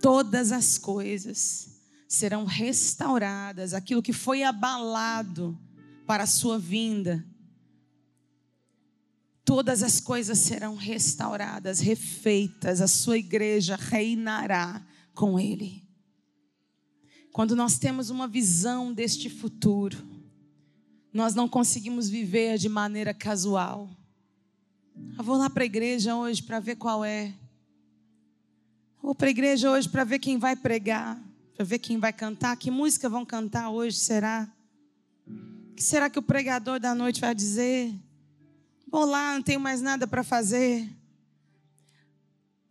Todas 0.00 0.52
as 0.52 0.78
coisas 0.78 1.76
serão 2.08 2.44
restauradas, 2.44 3.74
aquilo 3.74 4.02
que 4.02 4.12
foi 4.12 4.44
abalado 4.44 5.58
para 6.06 6.22
a 6.22 6.26
sua 6.26 6.58
vinda 6.58 7.26
todas 9.48 9.82
as 9.82 9.98
coisas 9.98 10.40
serão 10.40 10.74
restauradas, 10.76 11.80
refeitas, 11.80 12.82
a 12.82 12.86
sua 12.86 13.16
igreja 13.16 13.76
reinará 13.76 14.86
com 15.14 15.40
Ele. 15.40 15.88
Quando 17.32 17.56
nós 17.56 17.78
temos 17.78 18.10
uma 18.10 18.28
visão 18.28 18.92
deste 18.92 19.30
futuro, 19.30 19.96
nós 21.14 21.34
não 21.34 21.48
conseguimos 21.48 22.10
viver 22.10 22.58
de 22.58 22.68
maneira 22.68 23.14
casual. 23.14 23.88
Eu 25.16 25.24
vou 25.24 25.38
lá 25.38 25.48
para 25.48 25.62
a 25.62 25.66
igreja 25.66 26.14
hoje 26.14 26.42
para 26.42 26.60
ver 26.60 26.76
qual 26.76 27.02
é. 27.02 27.28
Eu 28.98 29.02
vou 29.02 29.14
para 29.14 29.28
a 29.28 29.30
igreja 29.30 29.70
hoje 29.70 29.88
para 29.88 30.04
ver 30.04 30.18
quem 30.18 30.36
vai 30.36 30.56
pregar, 30.56 31.18
para 31.56 31.64
ver 31.64 31.78
quem 31.78 31.98
vai 31.98 32.12
cantar, 32.12 32.54
que 32.58 32.70
música 32.70 33.08
vão 33.08 33.24
cantar 33.24 33.70
hoje, 33.70 33.96
será? 33.96 34.46
O 35.26 35.74
que 35.74 35.82
será 35.82 36.10
que 36.10 36.18
o 36.18 36.22
pregador 36.22 36.78
da 36.78 36.94
noite 36.94 37.18
vai 37.18 37.34
dizer? 37.34 37.94
Vou 38.90 39.04
lá, 39.04 39.34
não 39.34 39.42
tenho 39.42 39.60
mais 39.60 39.82
nada 39.82 40.06
para 40.06 40.24
fazer. 40.24 40.88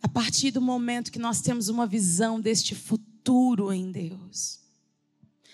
A 0.01 0.07
partir 0.07 0.51
do 0.51 0.61
momento 0.61 1.11
que 1.11 1.19
nós 1.19 1.41
temos 1.41 1.69
uma 1.69 1.85
visão 1.85 2.41
deste 2.41 2.73
futuro 2.73 3.71
em 3.71 3.91
Deus, 3.91 4.59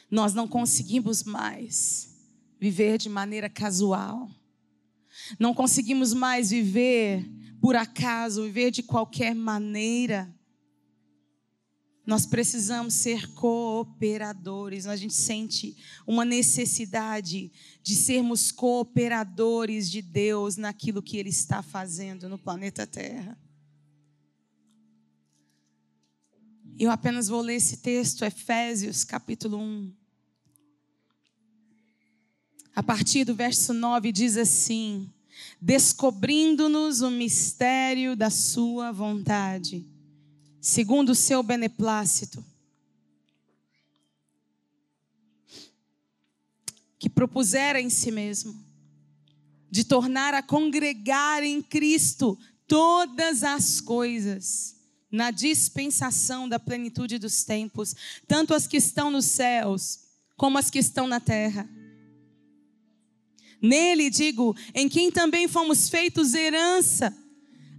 nós 0.10 0.34
não 0.34 0.47
conseguimos 0.47 1.23
mais 1.23 2.13
viver 2.60 2.97
de 2.97 3.10
maneira 3.10 3.49
casual. 3.49 4.30
Não 5.38 5.54
conseguimos 5.54 6.13
mais 6.13 6.52
viver 6.52 7.30
por 7.60 7.76
acaso, 7.76 8.43
viver 8.43 8.71
de 8.71 8.84
qualquer 8.84 9.36
maneira. 9.36 10.34
Nós 12.05 12.25
precisamos 12.25 12.93
ser 12.95 13.29
cooperadores. 13.29 14.85
A 14.87 14.95
gente 14.95 15.13
sente 15.13 15.77
uma 16.05 16.25
necessidade 16.25 17.49
de 17.81 17.95
sermos 17.95 18.51
cooperadores 18.51 19.89
de 19.89 20.01
Deus 20.01 20.57
naquilo 20.57 21.01
que 21.01 21.17
Ele 21.17 21.29
está 21.29 21.63
fazendo 21.63 22.27
no 22.27 22.37
planeta 22.37 22.85
Terra. 22.85 23.37
Eu 26.77 26.91
apenas 26.91 27.29
vou 27.29 27.41
ler 27.41 27.55
esse 27.55 27.77
texto, 27.77 28.25
Efésios 28.25 29.03
capítulo 29.05 29.57
1. 29.57 29.93
A 32.75 32.83
partir 32.83 33.23
do 33.23 33.35
verso 33.35 33.71
9 33.71 34.11
diz 34.11 34.35
assim: 34.35 35.09
Descobrindo-nos 35.61 37.01
o 37.01 37.09
mistério 37.09 38.15
da 38.15 38.29
Sua 38.29 38.91
vontade 38.91 39.92
segundo 40.63 41.10
o 41.10 41.15
seu 41.15 41.43
beneplácito, 41.43 42.41
que 46.97 47.10
propusera 47.10 47.82
em 47.82 47.89
si 47.89 48.10
mesmo 48.10 48.63
de 49.69 49.84
tornar 49.84 50.34
a 50.34 50.41
congregar 50.41 51.43
em 51.43 51.62
Cristo 51.62 52.39
todas 52.65 53.43
as 53.43 53.82
coisas 53.82 54.78
na 55.12 55.32
dispensação 55.32 56.47
da 56.47 56.58
plenitude 56.58 57.19
dos 57.19 57.43
tempos, 57.43 57.93
tanto 58.26 58.54
as 58.54 58.65
que 58.65 58.78
estão 58.78 59.12
nos 59.12 59.26
céus 59.26 59.99
como 60.38 60.58
as 60.58 60.69
que 60.69 60.80
estão 60.80 61.08
na 61.08 61.19
terra. 61.19 61.69
Nele, 63.62 64.10
digo, 64.10 64.56
em 64.73 64.88
quem 64.88 65.12
também 65.12 65.45
fomos 65.49 65.89
feitos 65.89 66.34
herança, 66.34 67.13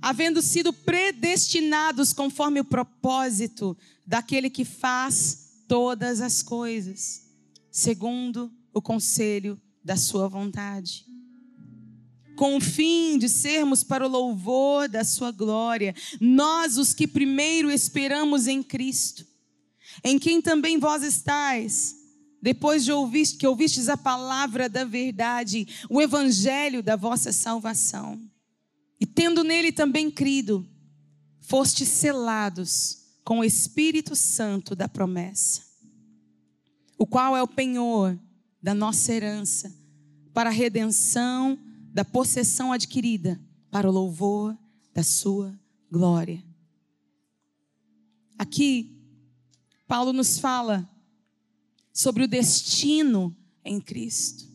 havendo 0.05 0.43
sido 0.43 0.71
predestinados 0.71 2.12
conforme 2.12 2.61
o 2.61 2.64
propósito 2.64 3.75
daquele 4.07 4.51
que 4.51 4.62
faz 4.62 5.62
todas 5.67 6.21
as 6.21 6.43
coisas, 6.43 7.23
segundo 7.71 8.53
o 8.75 8.83
conselho 8.83 9.59
da 9.83 9.97
sua 9.97 10.29
vontade. 10.29 11.07
Com 12.37 12.59
o 12.59 12.61
fim 12.61 13.17
de 13.17 13.31
sermos 13.31 13.83
para 13.83 14.05
o 14.05 14.11
louvor 14.11 14.90
da 14.90 15.05
sua 15.05 15.33
glória, 15.33 15.95
nós 16.21 16.77
os 16.77 16.93
que 16.93 17.07
primeiro 17.07 17.71
esperamos 17.71 18.47
em 18.47 18.62
Cristo, 18.62 19.27
em 20.05 20.19
quem 20.19 20.43
também 20.43 20.79
vós 20.79 21.03
estáis, 21.03 21.97
depois 22.43 22.85
de 22.85 22.93
ouvir, 22.93 23.38
que 23.38 23.47
ouvistes 23.47 23.88
a 23.88 23.97
palavra 23.97 24.69
da 24.69 24.85
verdade, 24.85 25.67
o 25.88 25.99
evangelho 26.03 26.83
da 26.83 26.95
vossa 26.95 27.33
salvação, 27.33 28.21
e 29.00 29.07
tendo 29.07 29.42
nele 29.42 29.72
também 29.72 30.11
crido, 30.11 30.66
fostes 31.40 31.88
selados 31.88 33.04
com 33.24 33.40
o 33.40 33.44
Espírito 33.44 34.14
Santo 34.14 34.74
da 34.74 34.88
promessa, 34.88 35.62
o 36.98 37.07
qual 37.07 37.37
é 37.37 37.42
o 37.42 37.48
penhor 37.48 38.18
da 38.62 38.74
nossa 38.74 39.12
herança, 39.12 39.74
para 40.33 40.50
a 40.50 40.52
redenção 40.52 41.59
da 41.92 42.04
possessão 42.04 42.72
adquirida, 42.72 43.40
para 43.70 43.88
o 43.88 43.92
louvor 43.92 44.57
da 44.92 45.02
sua 45.02 45.59
glória. 45.90 46.42
Aqui, 48.38 49.00
Paulo 49.87 50.12
nos 50.12 50.38
fala 50.38 50.88
sobre 51.92 52.24
o 52.24 52.28
destino 52.28 53.35
em 53.64 53.80
Cristo. 53.80 54.48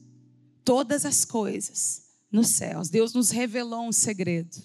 Todas 0.65 1.05
as 1.05 1.23
coisas 1.23 2.08
nos 2.31 2.49
céus. 2.49 2.89
Deus 2.89 3.13
nos 3.13 3.29
revelou 3.29 3.87
um 3.87 3.91
segredo. 3.91 4.61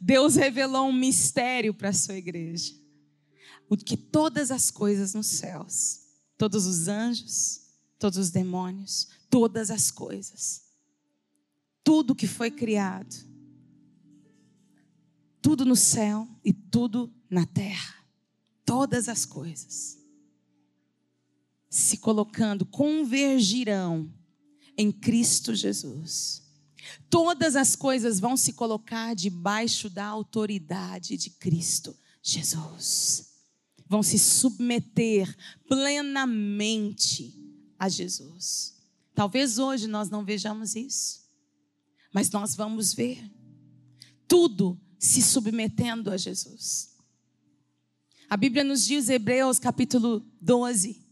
Deus 0.00 0.34
revelou 0.34 0.88
um 0.88 0.92
mistério 0.92 1.72
para 1.72 1.90
a 1.90 1.94
sua 1.94 2.16
igreja. 2.16 2.74
O 3.68 3.76
que 3.76 3.96
todas 3.96 4.50
as 4.50 4.70
coisas 4.70 5.14
nos 5.14 5.28
céus, 5.28 6.00
todos 6.36 6.66
os 6.66 6.88
anjos, 6.88 7.60
todos 7.98 8.18
os 8.18 8.30
demônios, 8.30 9.08
todas 9.28 9.70
as 9.70 9.90
coisas, 9.90 10.62
tudo 11.84 12.14
que 12.14 12.26
foi 12.26 12.50
criado, 12.50 13.14
tudo 15.40 15.64
no 15.64 15.76
céu 15.76 16.28
e 16.44 16.52
tudo 16.52 17.12
na 17.28 17.46
terra, 17.46 17.94
todas 18.64 19.08
as 19.08 19.24
coisas, 19.24 19.98
se 21.68 21.98
colocando, 21.98 22.66
convergirão 22.66 24.12
em 24.76 24.90
Cristo 24.90 25.54
Jesus. 25.54 26.39
Todas 27.08 27.56
as 27.56 27.74
coisas 27.76 28.20
vão 28.20 28.36
se 28.36 28.52
colocar 28.52 29.14
debaixo 29.14 29.90
da 29.90 30.06
autoridade 30.06 31.16
de 31.16 31.30
Cristo 31.30 31.96
Jesus. 32.22 33.30
Vão 33.88 34.02
se 34.02 34.18
submeter 34.18 35.34
plenamente 35.68 37.34
a 37.78 37.88
Jesus. 37.88 38.76
Talvez 39.14 39.58
hoje 39.58 39.86
nós 39.86 40.08
não 40.08 40.24
vejamos 40.24 40.76
isso, 40.76 41.20
mas 42.12 42.30
nós 42.30 42.54
vamos 42.54 42.94
ver 42.94 43.22
tudo 44.28 44.80
se 44.98 45.20
submetendo 45.20 46.10
a 46.10 46.16
Jesus. 46.16 46.90
A 48.28 48.36
Bíblia 48.36 48.62
nos 48.62 48.84
diz, 48.84 49.08
Hebreus 49.08 49.58
capítulo 49.58 50.24
12, 50.40 51.04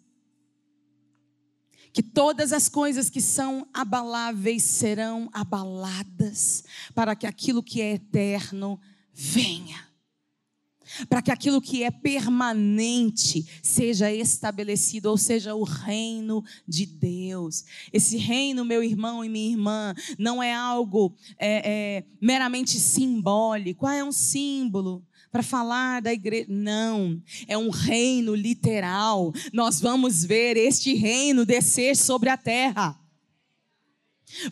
que 1.93 2.03
todas 2.03 2.53
as 2.53 2.69
coisas 2.69 3.11
que 3.11 3.21
são 3.21 3.67
abaláveis 3.73 4.63
serão 4.63 5.29
abaladas, 5.33 6.65
para 6.95 7.15
que 7.17 7.27
aquilo 7.27 7.63
que 7.63 7.81
é 7.81 7.95
eterno 7.95 8.81
venha 9.13 9.89
para 11.09 11.23
que 11.23 11.31
aquilo 11.31 11.61
que 11.61 11.83
é 11.83 11.91
permanente 11.91 13.47
seja 13.63 14.13
estabelecido, 14.13 15.11
ou 15.11 15.19
seja, 15.19 15.55
o 15.55 15.65
reino 15.65 16.43
de 16.67 16.87
Deus. 16.87 17.65
Esse 17.93 18.17
reino, 18.17 18.65
meu 18.65 18.83
irmão 18.83 19.25
e 19.25 19.29
minha 19.29 19.51
irmã, 19.51 19.95
não 20.19 20.43
é 20.43 20.55
algo 20.55 21.15
é, 21.39 21.63
é, 21.99 22.05
meramente 22.21 22.79
simbólico. 22.79 23.87
Ah, 23.87 23.97
é 23.97 24.05
um 24.05 24.13
símbolo 24.13 25.05
para 25.31 25.43
falar 25.43 26.01
da 26.01 26.13
igreja. 26.13 26.47
Não, 26.49 27.21
é 27.47 27.57
um 27.57 27.71
reino 27.71 28.35
literal. 28.35 29.33
Nós 29.53 29.81
vamos 29.81 30.25
ver 30.25 30.57
este 30.57 30.95
reino 30.95 31.45
descer 31.45 31.97
sobre 31.97 32.29
a 32.29 32.37
terra. 32.37 32.99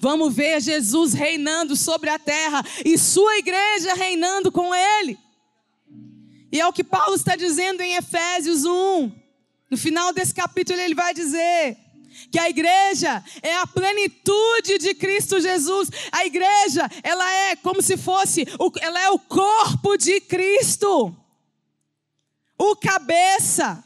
Vamos 0.01 0.35
ver 0.35 0.61
Jesus 0.61 1.13
reinando 1.13 1.77
sobre 1.77 2.09
a 2.09 2.19
terra 2.19 2.65
e 2.85 2.97
sua 2.97 3.39
igreja 3.39 3.95
reinando 3.95 4.51
com 4.51 4.75
ele. 4.75 5.19
E 6.51 6.61
é 6.61 6.67
o 6.67 6.73
que 6.73 6.85
Paulo 6.85 7.15
está 7.15 7.37
dizendo 7.37 7.83
em 7.83 7.97
Efésios 7.97 8.65
1. 8.65 9.13
No 9.71 9.77
final 9.77 10.13
desse 10.13 10.33
capítulo, 10.33 10.81
ele 10.81 10.95
vai 10.95 11.13
dizer 11.13 11.77
que 12.31 12.39
a 12.39 12.49
igreja 12.49 13.23
é 13.43 13.57
a 13.57 13.67
plenitude 13.67 14.79
de 14.79 14.95
Cristo 14.95 15.41
Jesus. 15.41 15.91
A 16.13 16.25
igreja, 16.27 16.89
ela 17.03 17.31
é 17.51 17.57
como 17.57 17.83
se 17.83 17.97
fosse, 17.97 18.45
ela 18.81 19.01
é 19.01 19.11
o 19.11 19.19
corpo 19.19 19.97
de 19.97 20.21
Cristo. 20.21 21.15
O 22.59 22.77
cabeça. 22.77 23.83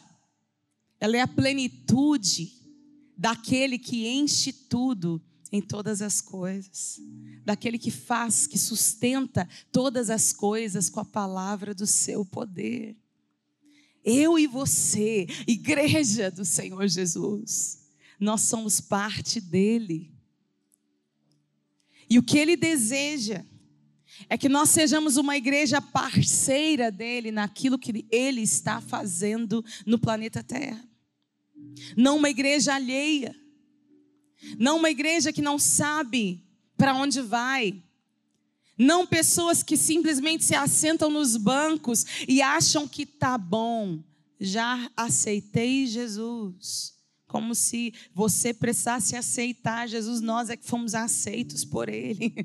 Ela 1.00 1.16
é 1.16 1.20
a 1.20 1.28
plenitude 1.28 2.52
daquele 3.16 3.78
que 3.78 4.06
enche 4.06 4.52
tudo 4.52 5.22
em 5.52 5.60
todas 5.60 6.00
as 6.00 6.20
coisas, 6.20 7.00
daquele 7.44 7.78
que 7.78 7.90
faz, 7.90 8.46
que 8.46 8.58
sustenta 8.58 9.48
todas 9.72 10.08
as 10.10 10.32
coisas 10.32 10.88
com 10.88 11.00
a 11.00 11.04
palavra 11.04 11.74
do 11.74 11.86
seu 11.86 12.24
poder. 12.24 12.96
Eu 14.04 14.38
e 14.38 14.46
você, 14.46 15.26
igreja 15.46 16.30
do 16.30 16.44
Senhor 16.44 16.86
Jesus, 16.86 17.79
nós 18.20 18.42
somos 18.42 18.80
parte 18.80 19.40
dele. 19.40 20.12
E 22.09 22.18
o 22.18 22.22
que 22.22 22.38
ele 22.38 22.56
deseja 22.56 23.44
é 24.28 24.37
que 24.37 24.48
nós 24.48 24.68
sejamos 24.68 25.16
uma 25.16 25.37
igreja 25.37 25.80
parceira 25.80 26.90
dele 26.90 27.30
naquilo 27.30 27.78
que 27.78 28.06
ele 28.11 28.42
está 28.42 28.80
fazendo 28.80 29.64
no 29.87 29.98
planeta 29.98 30.42
Terra. 30.42 30.85
Não 31.96 32.16
uma 32.16 32.28
igreja 32.28 32.74
alheia 32.74 33.35
não 34.59 34.78
uma 34.78 34.90
igreja 34.90 35.33
que 35.33 35.42
não 35.42 35.59
sabe 35.59 36.42
para 36.76 36.94
onde 36.94 37.20
vai. 37.20 37.83
Não 38.78 39.06
pessoas 39.06 39.62
que 39.62 39.76
simplesmente 39.76 40.44
se 40.44 40.54
assentam 40.54 41.11
nos 41.11 41.37
bancos 41.37 42.06
e 42.26 42.40
acham 42.40 42.88
que 42.88 43.04
tá 43.04 43.37
bom. 43.37 44.02
Já 44.38 44.90
aceitei 44.96 45.87
Jesus. 45.87 46.94
Como 47.30 47.54
se 47.54 47.94
você 48.12 48.52
precisasse 48.52 49.14
aceitar 49.14 49.88
Jesus, 49.88 50.20
nós 50.20 50.50
é 50.50 50.56
que 50.56 50.66
fomos 50.66 50.96
aceitos 50.96 51.64
por 51.64 51.88
Ele. 51.88 52.34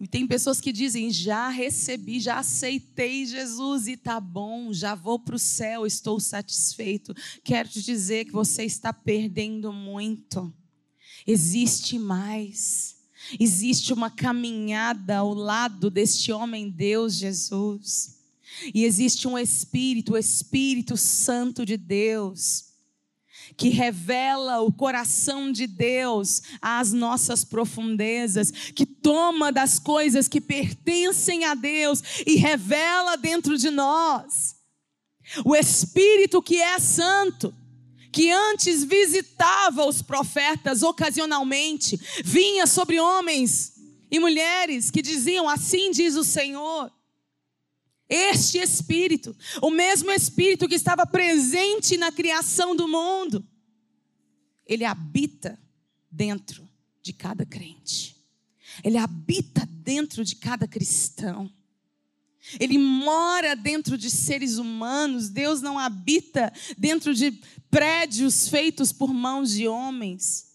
E 0.00 0.08
tem 0.08 0.26
pessoas 0.26 0.60
que 0.60 0.72
dizem: 0.72 1.12
já 1.12 1.48
recebi, 1.48 2.18
já 2.18 2.40
aceitei 2.40 3.24
Jesus 3.24 3.86
e 3.86 3.96
tá 3.96 4.18
bom, 4.18 4.72
já 4.72 4.96
vou 4.96 5.16
para 5.16 5.36
o 5.36 5.38
céu, 5.38 5.86
estou 5.86 6.18
satisfeito. 6.18 7.14
Quero 7.44 7.68
te 7.68 7.80
dizer 7.80 8.24
que 8.24 8.32
você 8.32 8.64
está 8.64 8.92
perdendo 8.92 9.72
muito. 9.72 10.52
Existe 11.24 12.00
mais. 12.00 12.96
Existe 13.38 13.92
uma 13.92 14.10
caminhada 14.10 15.18
ao 15.18 15.32
lado 15.32 15.88
deste 15.88 16.32
homem 16.32 16.68
Deus 16.68 17.14
Jesus. 17.14 18.21
E 18.74 18.84
existe 18.84 19.26
um 19.26 19.38
Espírito, 19.38 20.12
o 20.12 20.18
Espírito 20.18 20.96
Santo 20.96 21.64
de 21.64 21.76
Deus 21.76 22.72
que 23.56 23.68
revela 23.68 24.60
o 24.60 24.72
coração 24.72 25.52
de 25.52 25.66
Deus 25.66 26.42
às 26.60 26.92
nossas 26.92 27.44
profundezas, 27.44 28.50
que 28.50 28.86
toma 28.86 29.52
das 29.52 29.78
coisas 29.78 30.28
que 30.28 30.40
pertencem 30.40 31.44
a 31.44 31.54
Deus 31.54 32.02
e 32.26 32.36
revela 32.36 33.16
dentro 33.16 33.58
de 33.58 33.70
nós. 33.70 34.56
O 35.44 35.54
Espírito 35.54 36.42
que 36.42 36.60
é 36.60 36.78
santo, 36.78 37.54
que 38.10 38.30
antes 38.30 38.84
visitava 38.84 39.86
os 39.86 40.02
profetas 40.02 40.82
ocasionalmente, 40.82 41.98
vinha 42.24 42.66
sobre 42.66 43.00
homens 43.00 43.74
e 44.10 44.18
mulheres 44.18 44.90
que 44.90 45.00
diziam: 45.00 45.48
Assim 45.48 45.90
diz 45.90 46.16
o 46.16 46.24
Senhor. 46.24 46.90
Este 48.14 48.58
Espírito, 48.58 49.34
o 49.62 49.70
mesmo 49.70 50.10
Espírito 50.10 50.68
que 50.68 50.74
estava 50.74 51.06
presente 51.06 51.96
na 51.96 52.12
criação 52.12 52.76
do 52.76 52.86
mundo, 52.86 53.42
ele 54.66 54.84
habita 54.84 55.58
dentro 56.10 56.68
de 57.00 57.14
cada 57.14 57.46
crente. 57.46 58.14
Ele 58.84 58.98
habita 58.98 59.66
dentro 59.66 60.26
de 60.26 60.36
cada 60.36 60.68
cristão. 60.68 61.50
Ele 62.60 62.76
mora 62.76 63.56
dentro 63.56 63.96
de 63.96 64.10
seres 64.10 64.58
humanos. 64.58 65.30
Deus 65.30 65.62
não 65.62 65.78
habita 65.78 66.52
dentro 66.76 67.14
de 67.14 67.32
prédios 67.70 68.46
feitos 68.46 68.92
por 68.92 69.14
mãos 69.14 69.52
de 69.52 69.66
homens. 69.66 70.52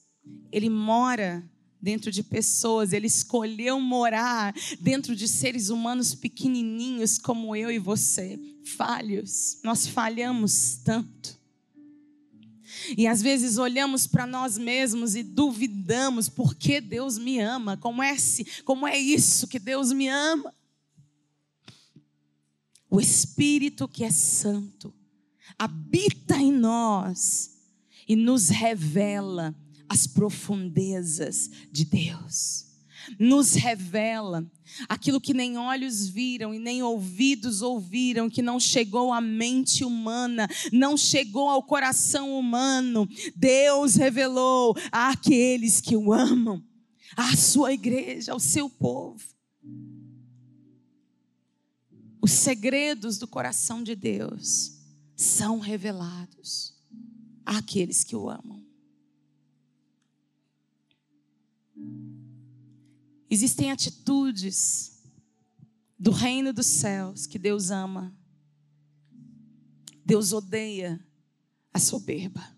Ele 0.52 0.70
mora 0.70 1.44
dentro 1.88 2.12
de 2.12 2.22
pessoas. 2.22 2.92
Ele 2.92 3.08
escolheu 3.08 3.80
morar 3.80 4.54
dentro 4.78 5.16
de 5.16 5.26
seres 5.26 5.70
humanos 5.70 6.14
pequenininhos 6.14 7.18
como 7.18 7.56
eu 7.56 7.72
e 7.72 7.80
você, 7.80 8.38
falhos. 8.76 9.58
Nós 9.64 9.88
falhamos 9.88 10.82
tanto. 10.84 11.40
E 12.98 13.08
às 13.08 13.22
vezes 13.22 13.58
olhamos 13.58 14.06
para 14.06 14.28
nós 14.28 14.58
mesmos 14.58 15.16
e 15.16 15.24
duvidamos 15.24 16.28
por 16.28 16.56
que 16.56 16.82
Deus 16.82 17.18
me 17.18 17.40
ama. 17.40 17.78
Como 17.78 18.04
é, 18.04 18.18
como 18.66 18.86
é 18.86 18.98
isso 18.98 19.48
que 19.48 19.58
Deus 19.58 19.94
me 19.94 20.10
ama? 20.10 20.54
O 22.90 23.00
Espírito 23.00 23.88
que 23.88 24.04
é 24.04 24.12
santo 24.12 24.94
habita 25.58 26.36
em 26.36 26.52
nós 26.52 27.56
e 28.06 28.14
nos 28.14 28.50
revela 28.50 29.56
as 29.90 30.08
profundezas 30.08 31.50
de 31.72 31.86
Deus. 31.86 32.66
Nos 33.18 33.54
revela 33.54 34.46
aquilo 34.90 35.22
que 35.22 35.34
nem 35.34 35.58
olhos 35.58 36.08
viram 36.08 36.54
e 36.54 36.60
nem 36.60 36.84
ouvidos 36.84 37.62
ouviram, 37.62 38.30
que 38.30 38.42
não 38.42 38.60
chegou 38.60 39.14
à 39.14 39.22
mente 39.22 39.86
humana, 39.86 40.48
não 40.74 40.98
chegou 40.98 41.48
ao 41.48 41.64
coração 41.64 42.38
humano. 42.38 43.08
Deus 43.36 43.96
revelou 43.96 44.76
àqueles 44.92 45.80
que 45.80 45.96
o 45.96 46.12
amam, 46.12 46.62
à 47.16 47.36
sua 47.36 47.72
igreja, 47.72 48.34
ao 48.34 48.40
seu 48.40 48.70
povo. 48.70 49.24
Os 52.22 52.32
segredos 52.32 53.18
do 53.18 53.28
coração 53.28 53.82
de 53.82 53.96
Deus 53.96 54.74
são 55.16 55.60
revelados 55.60 56.76
àqueles 57.46 58.04
que 58.04 58.18
o 58.18 58.30
amam. 58.30 58.67
Existem 63.30 63.72
atitudes 63.72 65.04
do 66.00 66.12
reino 66.12 66.54
dos 66.54 66.66
céus 66.66 67.26
que 67.26 67.38
Deus 67.38 67.72
ama. 67.72 68.16
Deus 70.06 70.32
odeia 70.32 71.06
a 71.74 71.80
soberba. 71.80 72.56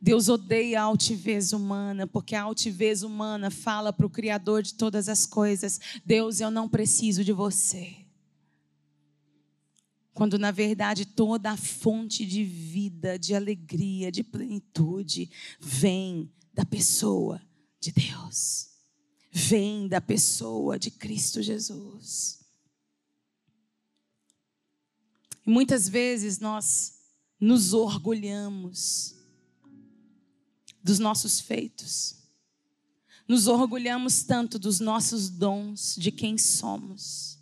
Deus 0.00 0.28
odeia 0.28 0.80
a 0.80 0.84
altivez 0.84 1.52
humana, 1.52 2.06
porque 2.06 2.34
a 2.34 2.42
altivez 2.42 3.02
humana 3.02 3.50
fala 3.50 3.92
para 3.92 4.06
o 4.06 4.10
Criador 4.10 4.62
de 4.62 4.74
todas 4.74 5.08
as 5.08 5.26
coisas: 5.26 5.80
Deus, 6.06 6.40
eu 6.40 6.50
não 6.50 6.68
preciso 6.68 7.24
de 7.24 7.32
você. 7.32 7.96
Quando 10.14 10.38
na 10.38 10.50
verdade 10.50 11.04
toda 11.04 11.50
a 11.50 11.56
fonte 11.56 12.24
de 12.24 12.44
vida, 12.44 13.18
de 13.18 13.34
alegria, 13.34 14.12
de 14.12 14.22
plenitude 14.22 15.30
vem 15.58 16.30
da 16.54 16.64
pessoa 16.64 17.40
de 17.80 17.92
Deus, 17.92 18.68
vem 19.32 19.88
da 19.88 20.00
pessoa 20.00 20.78
de 20.78 20.90
Cristo 20.90 21.42
Jesus. 21.42 22.40
E 25.46 25.50
muitas 25.50 25.88
vezes 25.88 26.38
nós 26.38 27.00
nos 27.40 27.72
orgulhamos 27.72 29.14
dos 30.82 30.98
nossos 30.98 31.40
feitos, 31.40 32.16
nos 33.26 33.46
orgulhamos 33.46 34.22
tanto 34.24 34.58
dos 34.58 34.78
nossos 34.78 35.30
dons, 35.30 35.96
de 35.96 36.12
quem 36.12 36.36
somos. 36.36 37.38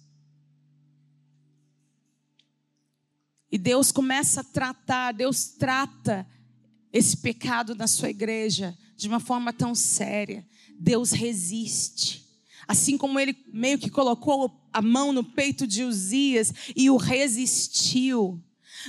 E 3.50 3.58
Deus 3.58 3.90
começa 3.90 4.42
a 4.42 4.44
tratar, 4.44 5.12
Deus 5.12 5.46
trata 5.46 6.28
esse 6.92 7.16
pecado 7.16 7.74
na 7.74 7.86
sua 7.86 8.10
igreja 8.10 8.76
de 8.98 9.06
uma 9.06 9.20
forma 9.20 9.52
tão 9.52 9.76
séria. 9.76 10.44
Deus 10.78 11.12
resiste. 11.12 12.26
Assim 12.66 12.98
como 12.98 13.18
ele 13.18 13.34
meio 13.52 13.78
que 13.78 13.88
colocou 13.88 14.60
a 14.72 14.82
mão 14.82 15.12
no 15.12 15.22
peito 15.22 15.66
de 15.66 15.84
Uzias 15.84 16.52
e 16.76 16.90
o 16.90 16.96
resistiu. 16.96 18.42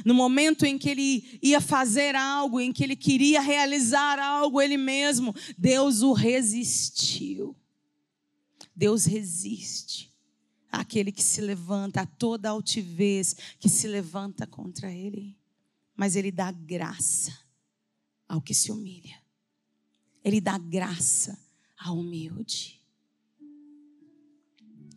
No 0.03 0.13
momento 0.13 0.65
em 0.65 0.77
que 0.77 0.89
ele 0.89 1.39
ia 1.41 1.61
fazer 1.61 2.15
algo, 2.15 2.59
em 2.59 2.73
que 2.73 2.83
ele 2.83 2.95
queria 2.95 3.39
realizar 3.39 4.19
algo 4.19 4.59
ele 4.59 4.77
mesmo, 4.77 5.33
Deus 5.57 6.01
o 6.01 6.11
resistiu. 6.11 7.55
Deus 8.75 9.05
resiste 9.05 10.11
aquele 10.71 11.11
que 11.11 11.23
se 11.23 11.41
levanta, 11.41 12.01
a 12.01 12.05
toda 12.05 12.49
altivez 12.49 13.35
que 13.59 13.69
se 13.69 13.87
levanta 13.87 14.47
contra 14.47 14.91
ele. 14.91 15.37
Mas 15.95 16.15
ele 16.15 16.31
dá 16.31 16.51
graça 16.51 17.37
ao 18.27 18.41
que 18.41 18.53
se 18.53 18.71
humilha. 18.71 19.28
Ele 20.23 20.41
dá 20.41 20.57
graça 20.57 21.39
ao 21.77 21.97
humilde. 21.97 22.79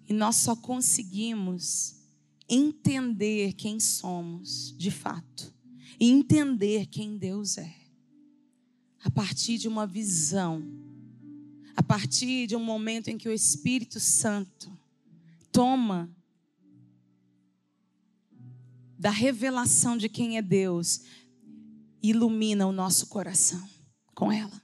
E 0.08 0.12
nós 0.12 0.36
só 0.36 0.56
conseguimos 0.56 1.96
entender 2.48 3.54
quem 3.54 3.80
somos, 3.80 4.74
de 4.76 4.90
fato, 4.90 5.54
e 5.98 6.10
entender 6.10 6.86
quem 6.86 7.16
Deus 7.16 7.56
é, 7.56 7.74
a 9.02 9.10
partir 9.10 9.58
de 9.58 9.68
uma 9.68 9.86
visão, 9.86 10.62
a 11.76 11.82
partir 11.82 12.46
de 12.46 12.56
um 12.56 12.62
momento 12.62 13.08
em 13.08 13.16
que 13.16 13.28
o 13.28 13.32
Espírito 13.32 13.98
Santo 14.00 14.70
toma 15.50 16.14
da 18.98 19.10
revelação 19.10 19.96
de 19.96 20.08
quem 20.08 20.36
é 20.36 20.42
Deus, 20.42 21.00
ilumina 22.02 22.66
o 22.66 22.72
nosso 22.72 23.06
coração 23.06 23.68
com 24.14 24.30
ela. 24.30 24.62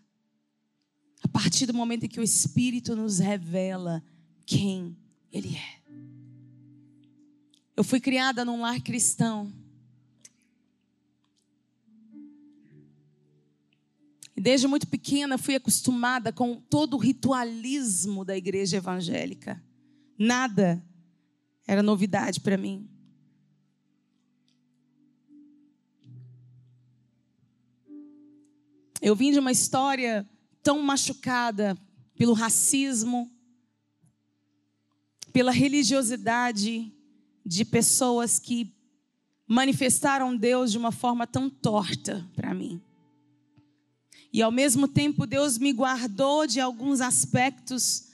A 1.29 1.31
partir 1.31 1.67
do 1.67 1.75
momento 1.75 2.05
em 2.05 2.09
que 2.09 2.19
o 2.19 2.23
Espírito 2.23 2.97
nos 2.97 3.19
revela 3.19 4.03
quem 4.47 4.97
Ele 5.31 5.55
é. 5.55 5.79
Eu 7.77 7.85
fui 7.85 8.01
criada 8.01 8.47
num 8.47 8.63
lar 8.63 8.81
cristão. 8.81 9.53
E 14.35 14.41
desde 14.41 14.67
muito 14.67 14.87
pequena 14.87 15.37
fui 15.37 15.55
acostumada 15.55 16.33
com 16.33 16.57
todo 16.63 16.95
o 16.95 16.99
ritualismo 16.99 18.25
da 18.25 18.35
igreja 18.35 18.79
evangélica. 18.79 19.63
Nada 20.19 20.83
era 21.67 21.83
novidade 21.83 22.41
para 22.41 22.57
mim. 22.57 22.89
Eu 29.03 29.15
vim 29.15 29.31
de 29.31 29.39
uma 29.39 29.53
história 29.53 30.27
tão 30.63 30.81
machucada 30.81 31.77
pelo 32.17 32.33
racismo, 32.33 33.31
pela 35.33 35.53
religiosidade 35.53 36.93
de 37.45 37.65
pessoas 37.65 38.39
que 38.39 38.75
manifestaram 39.47 40.37
Deus 40.37 40.71
de 40.73 40.79
uma 40.79 40.93
forma 40.93 41.27
tão 41.27 41.49
torta 41.49 42.29
para 42.35 42.53
mim. 42.53 42.83
E 44.33 44.43
ao 44.43 44.53
mesmo 44.53 44.87
tempo, 44.87 45.27
Deus 45.27 45.57
me 45.57 45.73
guardou 45.73 46.47
de 46.47 46.61
alguns 46.61 47.01
aspectos 47.01 48.09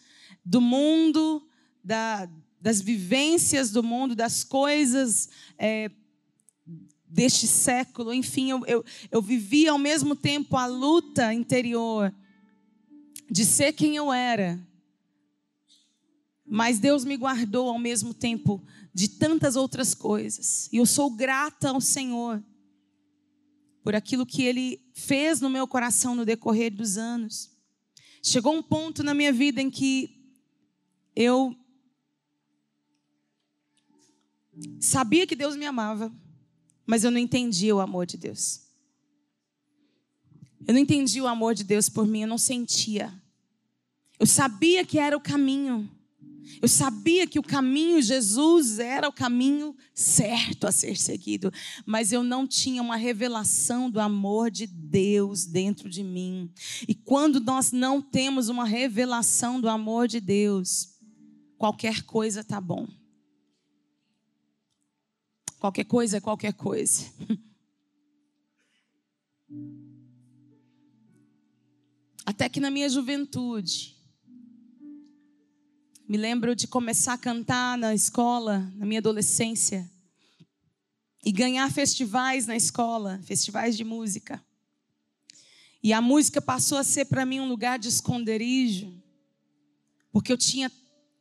do 0.45 0.61
mundo, 0.61 1.43
da, 1.83 2.29
das 2.61 2.81
vivências 2.81 3.71
do 3.71 3.83
mundo, 3.83 4.15
das 4.15 4.45
coisas 4.45 5.29
é, 5.59 5.91
deste 7.09 7.47
século. 7.47 8.13
Enfim, 8.15 8.51
eu, 8.51 8.65
eu, 8.67 8.85
eu 9.11 9.21
vivi 9.21 9.67
ao 9.67 9.79
mesmo 9.79 10.15
tempo 10.15 10.57
a 10.57 10.67
luta 10.67 11.35
interior 11.35 12.15
de 13.31 13.45
ser 13.45 13.73
quem 13.73 13.97
eu 13.97 14.13
era. 14.13 14.59
Mas 16.47 16.79
Deus 16.79 17.05
me 17.05 17.17
guardou 17.17 17.69
ao 17.69 17.79
mesmo 17.79 18.13
tempo 18.13 18.63
de 18.93 19.09
tantas 19.09 19.57
outras 19.57 19.95
coisas. 19.95 20.69
E 20.73 20.77
eu 20.77 20.87
sou 20.87 21.11
grata 21.11 21.71
ao 21.71 21.81
Senhor 21.81 22.43
por 23.83 23.95
aquilo 23.95 24.25
que 24.25 24.43
Ele 24.43 24.81
fez 24.95 25.41
no 25.41 25.51
meu 25.51 25.67
coração 25.67 26.15
no 26.15 26.25
decorrer 26.25 26.75
dos 26.75 26.97
anos. 26.97 27.51
Chegou 28.23 28.55
um 28.55 28.63
ponto 28.63 29.03
na 29.03 29.13
minha 29.13 29.33
vida 29.33 29.61
em 29.61 29.71
que 29.71 30.23
eu 31.15 31.57
Sabia 34.81 35.27
que 35.27 35.35
Deus 35.35 35.57
me 35.57 35.67
amava, 35.67 36.15
mas 36.87 37.03
eu 37.03 37.11
não 37.11 37.19
entendia 37.19 37.75
o 37.75 37.81
amor 37.81 38.07
de 38.07 38.17
Deus. 38.17 38.64
Eu 40.67 40.75
não 40.75 40.81
entendia 40.81 41.23
o 41.23 41.27
amor 41.27 41.55
de 41.55 41.65
Deus 41.65 41.89
por 41.89 42.07
mim, 42.07 42.23
eu 42.23 42.29
não 42.29 42.39
sentia. 42.39 43.13
Eu 44.19 44.27
sabia 44.27 44.85
que 44.85 44.99
era 44.99 45.17
o 45.17 45.21
caminho, 45.21 45.91
Eu 46.61 46.69
sabia 46.69 47.27
que 47.27 47.39
o 47.39 47.43
caminho 47.43 48.01
Jesus 48.03 48.79
era 48.79 49.09
o 49.09 49.13
caminho 49.13 49.75
certo 49.95 50.67
a 50.67 50.73
ser 50.73 50.97
seguido, 50.97 51.53
mas 51.87 52.13
eu 52.13 52.23
não 52.23 52.47
tinha 52.47 52.83
uma 52.83 52.97
revelação 52.97 53.91
do 53.91 53.99
amor 53.99 54.51
de 54.51 54.67
Deus 54.67 55.47
dentro 55.47 55.89
de 55.89 56.03
mim. 56.03 56.51
E 56.87 56.95
quando 56.95 57.41
nós 57.41 57.73
não 57.73 58.01
temos 58.01 58.49
uma 58.49 58.65
revelação 58.65 59.61
do 59.61 59.69
amor 59.69 60.07
de 60.07 60.21
Deus, 60.21 60.95
qualquer 61.57 62.03
coisa 62.03 62.45
tá 62.45 62.61
bom. 62.61 62.87
Qualquer 65.59 65.85
coisa 65.85 66.19
é 66.19 66.21
qualquer 66.21 66.53
coisa. 66.53 67.05
Até 72.27 72.49
que 72.49 72.61
na 72.61 72.71
minha 72.71 72.89
juventude, 72.89 73.95
me 76.09 76.17
lembro 76.17 76.57
de 76.57 76.67
começar 76.67 77.15
a 77.15 77.19
cantar 77.19 77.77
na 77.77 77.95
escola, 77.95 78.61
na 78.77 78.87
minha 78.87 79.01
adolescência, 79.01 79.91
e 81.25 81.33
ganhar 81.33 81.71
festivais 81.71 82.47
na 82.47 82.57
escola, 82.57 83.21
festivais 83.25 83.77
de 83.77 83.85
música. 83.85 84.43
E 85.83 85.93
a 85.93 86.01
música 86.01 86.41
passou 86.41 86.79
a 86.79 86.85
ser 86.85 87.07
para 87.07 87.27
mim 87.27 87.41
um 87.41 87.49
lugar 87.49 87.79
de 87.79 87.89
esconderijo, 87.89 88.93
porque 90.11 90.33
eu 90.33 90.39
tinha 90.39 90.71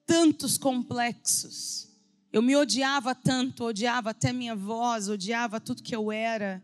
tantos 0.05 0.57
complexos. 0.57 1.89
Eu 2.31 2.41
me 2.41 2.55
odiava 2.55 3.13
tanto, 3.13 3.65
odiava 3.65 4.11
até 4.11 4.31
minha 4.31 4.55
voz, 4.55 5.09
odiava 5.09 5.59
tudo 5.59 5.83
que 5.83 5.95
eu 5.95 6.11
era, 6.11 6.63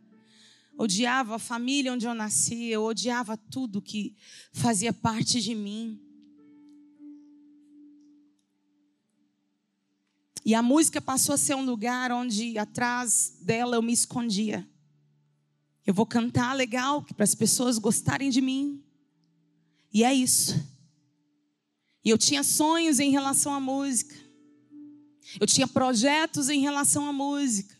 odiava 0.79 1.35
a 1.35 1.39
família 1.39 1.91
onde 1.91 2.07
eu 2.07 2.13
nasci, 2.13 2.67
eu 2.67 2.85
odiava 2.85 3.35
tudo 3.35 3.81
que 3.81 4.15
fazia 4.53 4.93
parte 4.93 5.41
de 5.41 5.53
mim. 5.53 5.99
E 10.45 10.55
a 10.55 10.63
música 10.63 11.01
passou 11.01 11.35
a 11.35 11.37
ser 11.37 11.53
um 11.53 11.65
lugar 11.65 12.13
onde 12.13 12.57
atrás 12.57 13.37
dela 13.41 13.75
eu 13.75 13.81
me 13.81 13.91
escondia. 13.91 14.65
Eu 15.85 15.93
vou 15.93 16.05
cantar 16.05 16.53
legal 16.55 17.03
para 17.03 17.25
as 17.25 17.35
pessoas 17.35 17.77
gostarem 17.77 18.29
de 18.29 18.39
mim. 18.39 18.81
E 19.93 20.05
é 20.05 20.13
isso. 20.13 20.65
E 22.05 22.09
eu 22.09 22.17
tinha 22.17 22.41
sonhos 22.41 23.01
em 23.01 23.11
relação 23.11 23.53
à 23.53 23.59
música. 23.59 24.15
Eu 25.41 25.45
tinha 25.45 25.67
projetos 25.67 26.47
em 26.47 26.61
relação 26.61 27.05
à 27.05 27.11
música. 27.11 27.78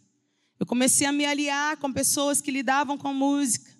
Eu 0.59 0.65
comecei 0.65 1.07
a 1.07 1.11
me 1.13 1.25
aliar 1.25 1.77
com 1.77 1.91
pessoas 1.91 2.41
que 2.41 2.51
lidavam 2.51 2.97
com 2.97 3.13
música 3.13 3.71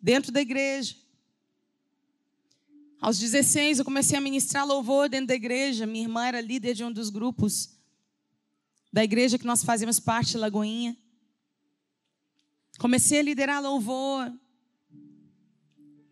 dentro 0.00 0.30
da 0.30 0.40
igreja. 0.40 0.94
Aos 3.00 3.18
16, 3.18 3.80
eu 3.80 3.84
comecei 3.84 4.16
a 4.16 4.20
ministrar 4.20 4.64
louvor 4.64 5.08
dentro 5.08 5.26
da 5.26 5.34
igreja. 5.34 5.84
Minha 5.84 6.04
irmã 6.04 6.26
era 6.26 6.40
líder 6.40 6.74
de 6.74 6.84
um 6.84 6.92
dos 6.92 7.10
grupos 7.10 7.70
da 8.92 9.02
igreja 9.02 9.36
que 9.36 9.44
nós 9.44 9.64
fazemos 9.64 9.98
parte, 9.98 10.38
Lagoinha. 10.38 10.96
Comecei 12.78 13.18
a 13.18 13.22
liderar 13.22 13.60
louvor. 13.60 14.32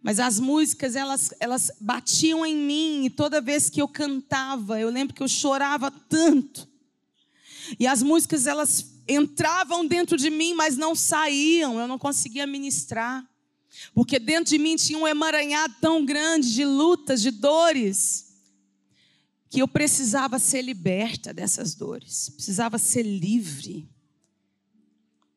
Mas 0.03 0.19
as 0.19 0.41
músicas, 0.41 0.97
elas, 0.97 1.33
elas 1.39 1.71
batiam 1.81 2.45
em 2.45 2.57
mim, 2.57 3.05
e 3.05 3.11
toda 3.11 3.41
vez 3.41 3.71
que 3.71 3.81
eu 3.81 3.87
cantava, 3.87 4.81
eu 4.81 4.91
lembro 4.91 5.15
que 5.15 5.23
eu 5.23 5.29
chorava 5.29 5.89
tanto. 5.89 6.69
E 7.79 7.87
as 7.87 8.03
músicas, 8.03 8.49
elas 8.49 8.92
entravam 9.09 9.87
dentro 9.87 10.17
de 10.17 10.31
mim, 10.31 10.55
mas 10.55 10.77
não 10.77 10.95
saíam, 10.95 11.79
eu 11.79 11.89
não 11.89 11.99
conseguia 11.99 12.47
ministrar. 12.47 13.27
Porque 13.95 14.19
dentro 14.19 14.51
de 14.51 14.59
mim 14.59 14.77
tinha 14.77 14.99
um 14.99 15.09
emaranhado 15.09 15.75
tão 15.81 16.05
grande 16.05 16.53
de 16.53 16.65
lutas, 16.65 17.21
de 17.23 17.31
dores, 17.31 18.33
que 19.49 19.61
eu 19.61 19.69
precisava 19.69 20.39
ser 20.39 20.63
liberta 20.63 21.33
dessas 21.33 21.75
dores, 21.75 22.31
precisava 22.31 22.79
ser 22.79 23.03
livre 23.03 23.89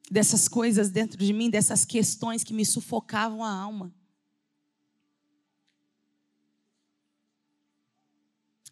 dessas 0.10 0.48
coisas 0.48 0.90
dentro 0.90 1.18
de 1.18 1.34
mim, 1.34 1.50
dessas 1.50 1.84
questões 1.84 2.44
que 2.44 2.54
me 2.54 2.66
sufocavam 2.66 3.44
a 3.44 3.50
alma. 3.50 3.94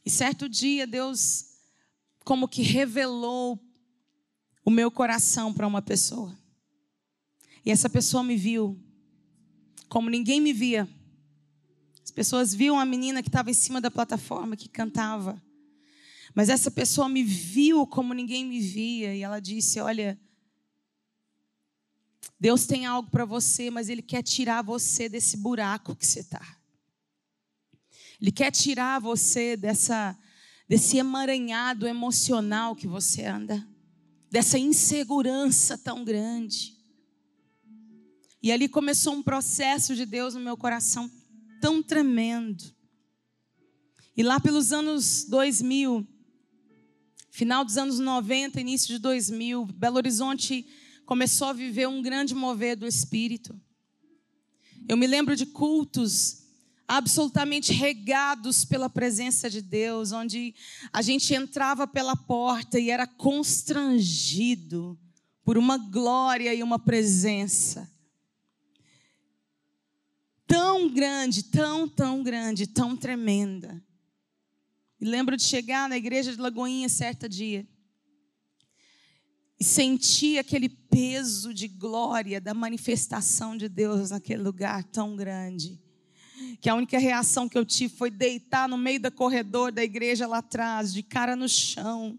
E 0.05 0.09
certo 0.09 0.47
dia 0.47 0.85
Deus 0.85 1.53
como 2.23 2.47
que 2.47 2.61
revelou 2.61 3.59
o 4.65 4.71
meu 4.71 4.89
coração 4.89 5.53
para 5.53 5.67
uma 5.67 5.81
pessoa. 5.81 6.37
E 7.65 7.71
essa 7.71 7.89
pessoa 7.89 8.23
me 8.23 8.35
viu 8.35 8.79
como 9.87 10.09
ninguém 10.09 10.41
me 10.41 10.51
via. 10.51 10.87
As 12.03 12.11
pessoas 12.11 12.53
viam 12.53 12.79
a 12.79 12.85
menina 12.85 13.21
que 13.21 13.29
estava 13.29 13.49
em 13.49 13.53
cima 13.53 13.79
da 13.79 13.89
plataforma, 13.89 14.57
que 14.57 14.67
cantava. 14.67 15.41
Mas 16.35 16.49
essa 16.49 16.71
pessoa 16.71 17.07
me 17.07 17.23
viu 17.23 17.85
como 17.85 18.13
ninguém 18.13 18.45
me 18.45 18.59
via. 18.59 19.15
E 19.15 19.21
ela 19.21 19.39
disse: 19.39 19.79
Olha, 19.79 20.19
Deus 22.39 22.65
tem 22.65 22.85
algo 22.85 23.09
para 23.09 23.23
você, 23.23 23.69
mas 23.69 23.87
Ele 23.87 24.01
quer 24.01 24.21
tirar 24.21 24.61
você 24.61 25.07
desse 25.07 25.37
buraco 25.37 25.95
que 25.95 26.05
você 26.05 26.19
está. 26.19 26.57
Ele 28.19 28.31
quer 28.31 28.51
tirar 28.51 28.99
você 28.99 29.55
dessa, 29.55 30.17
desse 30.67 30.97
emaranhado 30.97 31.87
emocional 31.87 32.75
que 32.75 32.87
você 32.87 33.25
anda, 33.25 33.65
dessa 34.33 34.57
insegurança 34.57 35.77
tão 35.77 36.03
grande. 36.03 36.75
E 38.41 38.51
ali 38.51 38.67
começou 38.67 39.13
um 39.13 39.21
processo 39.21 39.95
de 39.95 40.07
Deus 40.07 40.33
no 40.33 40.39
meu 40.39 40.57
coração 40.57 41.07
tão 41.61 41.83
tremendo. 41.83 42.63
E 44.17 44.23
lá 44.23 44.39
pelos 44.39 44.73
anos 44.73 45.25
2000, 45.25 46.07
final 47.29 47.63
dos 47.63 47.77
anos 47.77 47.99
90, 47.99 48.59
início 48.59 48.87
de 48.87 48.97
2000, 48.97 49.67
Belo 49.67 49.97
Horizonte 49.97 50.65
começou 51.05 51.49
a 51.49 51.53
viver 51.53 51.87
um 51.87 52.01
grande 52.01 52.33
mover 52.33 52.75
do 52.75 52.87
Espírito. 52.87 53.55
Eu 54.89 54.97
me 54.97 55.05
lembro 55.05 55.35
de 55.35 55.45
cultos 55.45 56.42
absolutamente 56.97 57.73
regados 57.73 58.63
pela 58.63 58.89
presença 58.89 59.49
de 59.49 59.61
Deus, 59.61 60.11
onde 60.11 60.53
a 60.91 61.01
gente 61.01 61.33
entrava 61.33 61.87
pela 61.87 62.15
porta 62.15 62.79
e 62.79 62.89
era 62.89 63.07
constrangido 63.07 64.97
por 65.43 65.57
uma 65.57 65.77
glória 65.77 66.53
e 66.53 66.61
uma 66.61 66.77
presença 66.77 67.91
tão 70.45 70.87
grande, 70.87 71.43
tão, 71.43 71.89
tão 71.89 72.21
grande, 72.21 72.67
tão 72.67 72.95
tremenda. 72.95 73.83
E 75.01 75.05
lembro 75.05 75.35
de 75.35 75.43
chegar 75.43 75.89
na 75.89 75.97
igreja 75.97 76.31
de 76.31 76.39
Lagoinha 76.39 76.87
certa 76.87 77.27
dia 77.27 77.67
e 79.59 79.63
sentir 79.63 80.37
aquele 80.37 80.69
peso 80.69 81.53
de 81.53 81.67
glória 81.67 82.39
da 82.39 82.53
manifestação 82.53 83.57
de 83.57 83.67
Deus 83.67 84.11
naquele 84.11 84.43
lugar 84.43 84.83
tão 84.83 85.15
grande. 85.15 85.82
Que 86.61 86.69
a 86.69 86.75
única 86.75 86.97
reação 86.97 87.47
que 87.47 87.57
eu 87.57 87.65
tive 87.65 87.95
foi 87.95 88.09
deitar 88.09 88.67
no 88.67 88.77
meio 88.77 88.99
do 88.99 89.11
corredor 89.11 89.71
da 89.71 89.83
igreja 89.83 90.27
lá 90.27 90.39
atrás, 90.39 90.93
de 90.93 91.03
cara 91.03 91.35
no 91.35 91.47
chão 91.47 92.17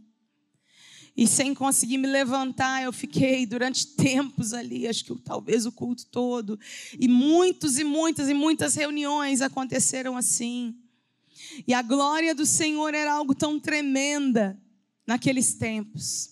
e 1.17 1.29
sem 1.29 1.55
conseguir 1.55 1.99
me 1.99 2.09
levantar, 2.09 2.83
eu 2.83 2.93
fiquei 2.93 3.47
durante 3.47 3.87
tempos 3.87 4.53
ali, 4.53 4.89
acho 4.89 5.05
que 5.05 5.15
talvez 5.21 5.65
o 5.65 5.71
culto 5.71 6.07
todo. 6.07 6.59
E 6.99 7.07
muitos 7.07 7.79
e 7.79 7.85
muitas 7.85 8.29
e 8.29 8.35
muitas 8.35 8.75
reuniões 8.75 9.41
aconteceram 9.41 10.17
assim. 10.17 10.75
E 11.69 11.73
a 11.73 11.83
glória 11.83 12.35
do 12.35 12.45
Senhor 12.45 12.95
era 12.95 13.13
algo 13.13 13.33
tão 13.33 13.61
tremenda 13.61 14.61
naqueles 15.07 15.55
tempos. 15.55 16.31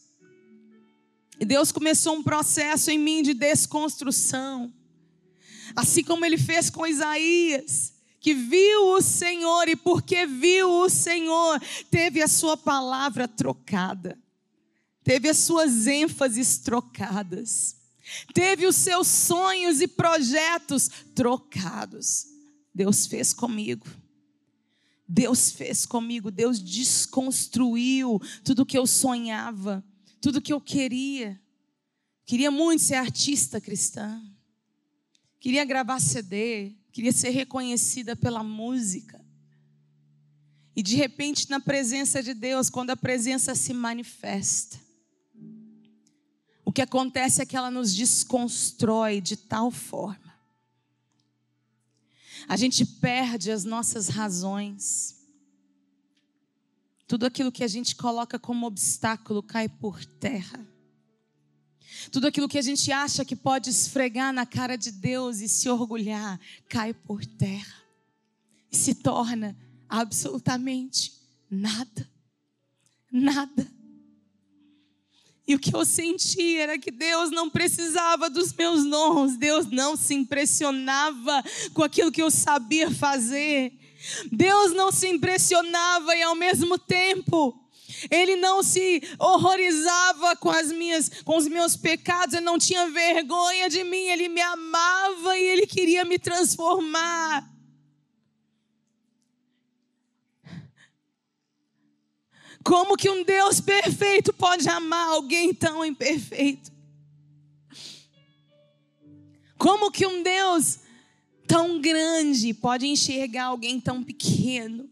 E 1.39 1.45
Deus 1.45 1.71
começou 1.71 2.17
um 2.17 2.23
processo 2.23 2.91
em 2.91 2.99
mim 2.99 3.23
de 3.23 3.35
desconstrução. 3.35 4.73
Assim 5.77 6.03
como 6.03 6.25
ele 6.25 6.37
fez 6.37 6.69
com 6.71 6.85
Isaías, 6.85 7.92
que 8.23 8.33
viu 8.33 8.87
o 8.95 9.03
Senhor 9.03 9.69
e 9.69 9.77
porque 9.77 10.25
viu 10.25 10.71
o 10.71 10.89
Senhor, 10.89 11.61
teve 11.91 12.23
a 12.23 12.29
sua 12.29 12.57
palavra 12.57 13.29
trocada 13.29 14.19
teve 15.05 15.29
as 15.29 15.39
suas 15.39 15.87
ênfases 15.87 16.59
trocadas, 16.59 17.77
teve 18.33 18.67
os 18.67 18.77
seus 18.77 19.07
sonhos 19.07 19.81
e 19.81 19.89
projetos 19.89 20.89
trocados. 21.15 22.27
Deus 22.75 23.07
fez 23.07 23.33
comigo. 23.33 23.87
Deus 25.07 25.51
fez 25.51 25.85
comigo, 25.85 26.31
Deus 26.31 26.59
desconstruiu 26.59 28.19
tudo 28.43 28.65
que 28.65 28.79
eu 28.79 28.87
sonhava, 28.87 29.85
tudo 30.23 30.41
que 30.41 30.53
eu 30.53 30.61
queria. 30.61 31.39
Queria 32.25 32.51
muito 32.51 32.83
ser 32.83 32.95
artista 32.95 33.61
cristã. 33.61 34.23
Queria 35.39 35.67
gravar 35.67 36.01
CD, 36.01 36.75
queria 36.93 37.13
ser 37.13 37.31
reconhecida 37.31 38.15
pela 38.15 38.43
música. 38.43 39.25
E 40.77 40.83
de 40.83 40.95
repente, 40.97 41.51
na 41.51 41.59
presença 41.59 42.23
de 42.23 42.35
Deus, 42.35 42.71
quando 42.71 42.91
a 42.91 42.97
presença 42.97 43.55
se 43.55 43.75
manifesta, 43.75 44.79
o 46.65 46.73
que 46.73 46.83
acontece 46.83 47.43
é 47.43 47.47
que 47.47 47.57
ela 47.57 47.71
nos 47.71 47.95
desconstrói 47.95 49.21
de 49.21 49.37
tal 49.37 49.71
forma. 49.71 50.33
A 52.49 52.57
gente 52.57 52.85
perde 52.85 53.51
as 53.51 53.65
nossas 53.65 54.09
razões. 54.09 55.21
tudo 57.07 57.27
aquilo 57.27 57.53
que 57.53 57.63
a 57.63 57.69
gente 57.69 57.95
coloca 57.95 58.39
como 58.39 58.67
obstáculo 58.67 59.43
cai 59.43 59.69
por 59.69 60.03
terra. 60.03 60.72
Tudo 62.11 62.27
aquilo 62.27 62.49
que 62.49 62.59
a 62.59 62.63
gente 62.63 62.91
acha 62.91 63.25
que 63.25 63.37
pode 63.37 63.71
esfregar 63.71 64.33
na 64.33 64.45
cara 64.45 64.77
de 64.77 64.91
Deus 64.91 65.41
e 65.41 65.49
se 65.49 65.69
orgulhar, 65.69 66.41
cai 66.69 66.93
por 66.93 67.25
terra 67.25 67.83
e 68.71 68.77
se 68.77 68.95
torna 68.95 69.57
absolutamente 69.89 71.13
nada. 71.51 72.11
Nada. 73.11 73.71
E 75.47 75.55
o 75.55 75.59
que 75.59 75.75
eu 75.75 75.85
senti 75.85 76.57
era 76.57 76.79
que 76.79 76.91
Deus 76.91 77.31
não 77.31 77.51
precisava 77.51 78.31
dos 78.31 78.53
meus 78.55 78.85
dons, 78.85 79.37
Deus 79.37 79.67
não 79.67 79.97
se 79.97 80.15
impressionava 80.15 81.45
com 81.75 81.83
aquilo 81.83 82.13
que 82.13 82.23
eu 82.23 82.31
sabia 82.31 82.91
fazer. 82.91 83.73
Deus 84.31 84.73
não 84.73 84.91
se 84.91 85.09
impressionava 85.09 86.17
e 86.17 86.23
ao 86.23 86.35
mesmo 86.35 86.79
tempo 86.79 87.62
ele 88.11 88.37
não 88.37 88.63
se 88.63 89.03
horrorizava 89.19 90.37
com 90.37 90.51
as 90.51 90.71
minhas 90.73 91.11
com 91.25 91.37
os 91.37 91.47
meus 91.47 91.77
pecados, 91.77 92.35
ele 92.35 92.45
não 92.45 92.59
tinha 92.59 92.91
vergonha 92.91 93.69
de 93.69 93.85
mim, 93.85 94.07
ele 94.09 94.29
me 94.29 94.41
amava 94.41 95.37
e 95.37 95.43
ele 95.43 95.67
queria 95.67 96.05
me 96.05 96.19
transformar. 96.19 97.51
Como 102.63 102.97
que 102.97 103.11
um 103.11 103.25
Deus 103.25 103.61
perfeito 103.61 104.33
pode 104.33 104.69
amar 104.69 105.09
alguém 105.09 105.53
tão 105.53 105.85
imperfeito? 105.85 106.71
Como 109.59 109.91
que 109.91 110.07
um 110.07 110.23
Deus 110.23 110.81
tão 111.47 111.81
grande 111.81 112.55
pode 112.55 112.87
enxergar 112.87 113.47
alguém 113.47 113.81
tão 113.81 114.03
pequeno, 114.03 114.89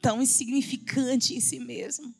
tão 0.00 0.20
insignificante 0.20 1.34
em 1.34 1.40
si 1.40 1.58
mesmo? 1.58 2.14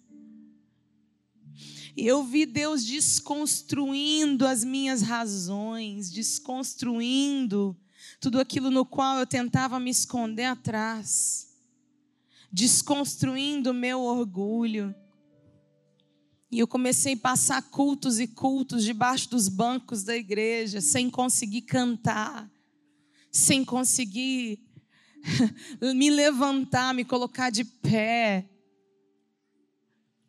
Eu 1.96 2.24
vi 2.24 2.46
Deus 2.46 2.84
desconstruindo 2.84 4.46
as 4.46 4.64
minhas 4.64 5.02
razões, 5.02 6.10
desconstruindo 6.10 7.76
tudo 8.20 8.40
aquilo 8.40 8.70
no 8.70 8.84
qual 8.84 9.18
eu 9.18 9.26
tentava 9.26 9.78
me 9.78 9.90
esconder 9.90 10.44
atrás 10.44 11.54
desconstruindo 12.54 13.72
o 13.72 13.74
meu 13.74 14.00
orgulho. 14.00 14.94
E 16.52 16.60
eu 16.60 16.68
comecei 16.68 17.14
a 17.14 17.16
passar 17.16 17.60
cultos 17.62 18.20
e 18.20 18.28
cultos 18.28 18.84
debaixo 18.84 19.28
dos 19.28 19.48
bancos 19.48 20.04
da 20.04 20.16
igreja, 20.16 20.80
sem 20.80 21.10
conseguir 21.10 21.62
cantar, 21.62 22.48
sem 23.32 23.64
conseguir 23.64 24.60
me 25.96 26.08
levantar, 26.10 26.94
me 26.94 27.04
colocar 27.04 27.50
de 27.50 27.64
pé. 27.64 28.48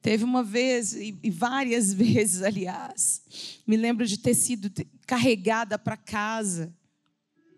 Teve 0.05 0.23
uma 0.23 0.43
vez, 0.43 0.93
e 0.93 1.31
várias 1.31 1.89
vezes, 1.91 2.43
aliás, 2.43 3.23
me 3.65 3.75
lembro 3.75 4.05
de 4.05 4.19
ter 4.19 4.35
sido 4.35 4.71
carregada 5.07 5.79
para 5.79 5.97
casa. 5.97 6.71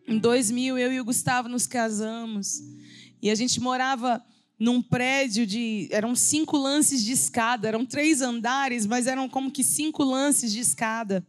Em 0.08 0.18
2000, 0.18 0.78
eu 0.78 0.94
e 0.94 1.02
o 1.02 1.04
Gustavo 1.04 1.50
nos 1.50 1.68
casamos. 1.68 2.64
E 3.22 3.30
a 3.30 3.36
gente 3.36 3.60
morava 3.60 4.24
num 4.58 4.82
prédio 4.82 5.46
de. 5.46 5.90
Eram 5.92 6.16
cinco 6.16 6.56
lances 6.56 7.04
de 7.04 7.12
escada, 7.12 7.68
eram 7.68 7.86
três 7.86 8.22
andares, 8.22 8.86
mas 8.86 9.08
eram 9.08 9.28
como 9.28 9.52
que 9.52 9.62
cinco 9.62 10.06
lances 10.06 10.54
de 10.54 10.62
escada. 10.62 11.28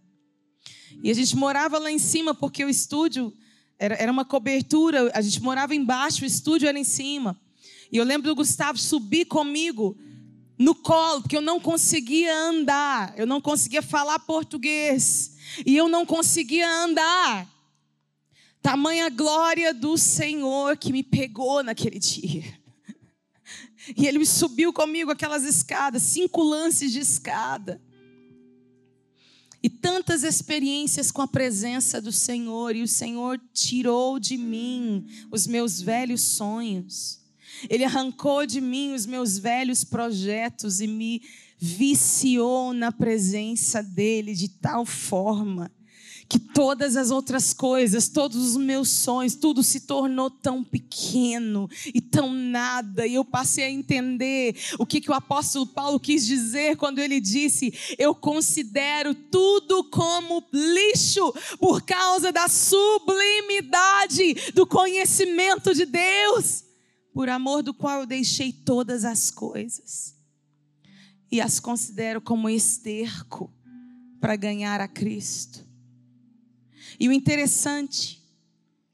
E 1.02 1.10
a 1.10 1.14
gente 1.14 1.34
morava 1.34 1.80
lá 1.80 1.90
em 1.90 1.98
cima, 1.98 2.32
porque 2.32 2.64
o 2.64 2.68
estúdio 2.68 3.34
era, 3.76 3.96
era 3.96 4.12
uma 4.12 4.24
cobertura, 4.24 5.10
a 5.12 5.20
gente 5.20 5.42
morava 5.42 5.74
embaixo, 5.74 6.22
o 6.22 6.26
estúdio 6.26 6.68
era 6.68 6.78
em 6.78 6.84
cima. 6.84 7.36
E 7.90 7.96
eu 7.96 8.04
lembro 8.04 8.28
do 8.28 8.36
Gustavo 8.36 8.78
subir 8.78 9.24
comigo 9.24 9.98
no 10.58 10.74
colo, 10.74 11.22
porque 11.22 11.36
eu 11.36 11.40
não 11.40 11.60
conseguia 11.60 12.36
andar, 12.36 13.14
eu 13.16 13.26
não 13.26 13.40
conseguia 13.40 13.80
falar 13.80 14.18
português, 14.18 15.36
e 15.64 15.76
eu 15.76 15.88
não 15.88 16.04
conseguia 16.04 16.68
andar. 16.68 17.48
Tamanha 18.60 19.08
glória 19.08 19.72
do 19.72 19.96
Senhor 19.96 20.76
que 20.76 20.92
me 20.92 21.02
pegou 21.02 21.62
naquele 21.62 21.98
dia. 21.98 22.58
E 23.96 24.06
ele 24.06 24.24
subiu 24.26 24.72
comigo 24.72 25.10
aquelas 25.10 25.44
escadas, 25.44 26.02
cinco 26.02 26.42
lances 26.42 26.92
de 26.92 26.98
escada. 26.98 27.80
E 29.62 29.70
tantas 29.70 30.22
experiências 30.22 31.10
com 31.10 31.22
a 31.22 31.28
presença 31.28 32.00
do 32.00 32.12
Senhor, 32.12 32.76
e 32.76 32.82
o 32.82 32.88
Senhor 32.88 33.40
tirou 33.52 34.18
de 34.18 34.36
mim 34.36 35.06
os 35.30 35.46
meus 35.46 35.80
velhos 35.80 36.20
sonhos. 36.20 37.20
Ele 37.68 37.84
arrancou 37.84 38.46
de 38.46 38.60
mim 38.60 38.92
os 38.92 39.06
meus 39.06 39.38
velhos 39.38 39.84
projetos 39.84 40.80
e 40.80 40.86
me 40.86 41.22
viciou 41.58 42.72
na 42.72 42.92
presença 42.92 43.82
dele 43.82 44.34
de 44.34 44.48
tal 44.48 44.86
forma 44.86 45.70
que 46.28 46.38
todas 46.38 46.94
as 46.94 47.10
outras 47.10 47.54
coisas, 47.54 48.08
todos 48.08 48.50
os 48.50 48.56
meus 48.56 48.90
sonhos, 48.90 49.34
tudo 49.34 49.62
se 49.62 49.80
tornou 49.80 50.28
tão 50.28 50.62
pequeno 50.62 51.68
e 51.86 52.00
tão 52.00 52.32
nada. 52.32 53.06
E 53.06 53.14
eu 53.14 53.24
passei 53.24 53.64
a 53.64 53.70
entender 53.70 54.54
o 54.78 54.84
que, 54.84 55.00
que 55.00 55.10
o 55.10 55.14
apóstolo 55.14 55.66
Paulo 55.66 55.98
quis 55.98 56.26
dizer 56.26 56.76
quando 56.76 56.98
ele 56.98 57.18
disse: 57.18 57.72
Eu 57.96 58.14
considero 58.14 59.14
tudo 59.14 59.84
como 59.84 60.44
lixo 60.52 61.32
por 61.58 61.80
causa 61.82 62.30
da 62.30 62.46
sublimidade 62.46 64.52
do 64.52 64.66
conhecimento 64.66 65.74
de 65.74 65.86
Deus, 65.86 66.64
por 67.18 67.28
amor 67.28 67.64
do 67.64 67.74
qual 67.74 68.02
eu 68.02 68.06
deixei 68.06 68.52
todas 68.52 69.04
as 69.04 69.28
coisas 69.28 70.14
e 71.28 71.40
as 71.40 71.58
considero 71.58 72.20
como 72.20 72.48
esterco 72.48 73.52
para 74.20 74.36
ganhar 74.36 74.80
a 74.80 74.86
Cristo. 74.86 75.66
E 76.96 77.08
o 77.08 77.12
interessante 77.12 78.22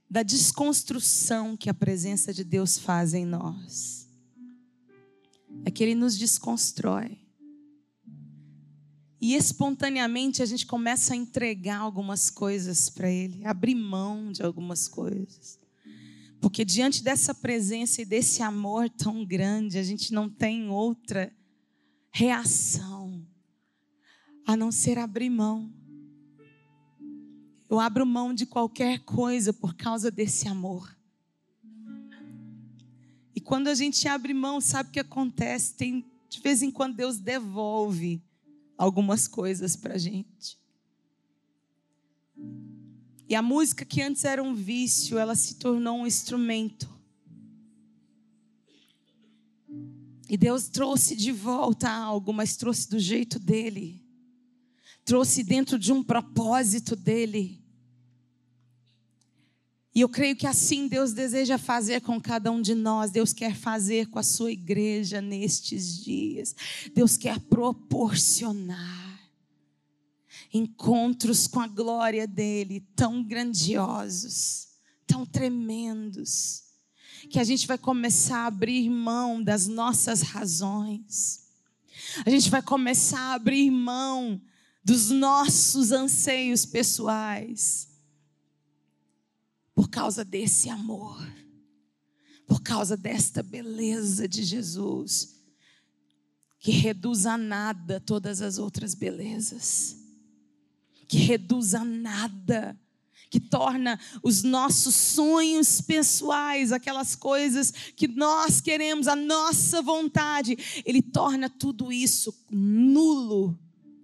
da 0.09 0.23
desconstrução 0.23 1.55
que 1.55 1.69
a 1.69 1.75
presença 1.75 2.33
de 2.33 2.45
Deus 2.45 2.79
faz 2.79 3.13
em 3.13 3.27
nós 3.27 4.09
é 5.67 5.71
que 5.71 5.85
Ele 5.85 5.95
nos 5.95 6.17
desconstrói. 6.17 7.19
E 9.21 9.35
espontaneamente 9.35 10.43
a 10.43 10.47
gente 10.47 10.65
começa 10.65 11.13
a 11.13 11.17
entregar 11.19 11.77
algumas 11.77 12.31
coisas 12.31 12.89
para 12.89 13.11
Ele, 13.11 13.45
abrir 13.45 13.75
mão 13.75 14.33
de 14.33 14.43
algumas 14.43 14.89
coisas. 14.89 15.63
Porque 16.45 16.63
diante 16.63 17.03
dessa 17.03 17.35
presença 17.35 18.03
e 18.03 18.05
desse 18.05 18.43
amor 18.43 18.91
tão 18.91 19.25
grande, 19.25 19.79
a 19.79 19.83
gente 19.83 20.13
não 20.13 20.29
tem 20.29 20.69
outra 20.69 21.33
reação 22.13 23.27
a 24.47 24.55
não 24.55 24.71
ser 24.71 24.99
abrir 24.99 25.31
mão. 25.31 25.73
Eu 27.67 27.81
abro 27.81 28.05
mão 28.05 28.35
de 28.35 28.45
qualquer 28.45 28.99
coisa 29.07 29.55
por 29.55 29.73
causa 29.75 30.11
desse 30.11 30.47
amor. 30.47 30.95
E 33.35 33.41
quando 33.41 33.69
a 33.69 33.75
gente 33.75 34.07
abre 34.07 34.35
mão, 34.35 34.61
sabe 34.61 34.91
o 34.91 34.93
que 34.93 35.01
acontece? 35.01 35.75
Tem, 35.75 36.05
de 36.29 36.41
vez 36.41 36.61
em 36.61 36.71
quando 36.71 36.95
Deus 36.95 37.19
devolve 37.19 38.23
algumas 38.77 39.27
coisas 39.27 39.77
para 39.77 39.95
a 39.95 39.99
gente. 39.99 40.59
E 43.35 43.37
a 43.37 43.43
música 43.43 43.85
que 43.85 44.01
antes 44.01 44.25
era 44.25 44.41
um 44.41 44.55
vício, 44.55 45.19
ela 45.19 45.35
se 45.35 45.57
tornou 45.57 45.99
um 45.99 46.07
instrumento. 46.07 46.89
E 50.31 50.37
Deus 50.37 50.69
trouxe 50.69 51.17
de 51.17 51.33
volta 51.33 51.91
algo, 51.91 52.33
mas 52.33 52.57
trouxe 52.57 52.89
do 52.89 52.97
jeito 52.97 53.41
dele. 53.41 54.01
Trouxe 55.05 55.43
dentro 55.43 55.81
de 55.81 55.93
um 55.93 56.01
propósito 56.01 56.95
dele. 56.95 57.61
E 59.93 60.03
eu 60.03 60.09
creio 60.09 60.37
que 60.37 60.47
assim 60.47 60.87
Deus 60.87 61.13
deseja 61.13 61.59
fazer 61.59 62.03
com 62.03 62.21
cada 62.21 62.53
um 62.53 62.63
de 62.63 62.77
nós, 62.77 63.11
Deus 63.11 63.33
quer 63.33 63.57
fazer 63.57 64.07
com 64.11 64.21
a 64.21 64.23
sua 64.23 64.53
igreja 64.53 65.21
nestes 65.21 66.05
dias. 66.05 66.55
Deus 66.95 67.17
quer 67.17 67.41
proporcionar 67.41 69.04
encontros 70.55 71.49
com 71.49 71.59
a 71.59 71.67
glória 71.67 72.29
dele 72.29 72.81
tão 72.95 73.25
grandiosos, 73.25 74.69
tão 75.05 75.27
tremendos, 75.27 76.63
que 77.29 77.41
a 77.41 77.45
gente 77.45 77.67
vai 77.67 77.77
começar 77.77 78.45
a 78.45 78.47
abrir 78.47 78.89
mão 78.89 79.43
das 79.43 79.67
nossas 79.67 80.23
razões. 80.23 81.49
A 82.25 82.31
gente 82.31 82.49
vai 82.49 82.63
começar 82.63 83.19
a 83.19 83.35
abrir 83.35 83.69
mão 83.69 84.41
dos 84.85 85.11
nossos 85.11 85.91
anseios 85.91 86.65
pessoais 86.65 87.89
por 89.75 89.89
causa 89.89 90.25
desse 90.25 90.71
amor, 90.71 91.21
por 92.47 92.63
causa 92.63 92.97
desta 92.97 93.43
beleza 93.43 94.29
de 94.29 94.45
Jesus, 94.45 95.35
que 96.61 96.71
reduz 96.71 97.27
a 97.27 97.37
nada 97.37 97.99
todas 97.99 98.41
as 98.41 98.57
outras 98.59 98.95
belezas, 98.95 100.04
que 101.15 101.19
reduz 101.21 101.77
a 101.77 101.85
nada, 101.85 102.77
que 103.31 103.39
torna 103.39 104.01
os 104.21 104.43
nossos 104.43 104.97
sonhos 104.97 105.81
pessoais, 105.81 106.73
aquelas 106.73 107.15
coisas 107.15 107.71
que 107.71 108.09
nós 108.09 108.61
queremos, 108.61 109.07
a 109.07 109.15
nossa 109.15 109.81
vontade, 109.81 110.57
Ele 110.85 111.01
torna 111.01 111.49
tudo 111.49 111.93
isso 111.93 112.35
nulo, 112.51 113.57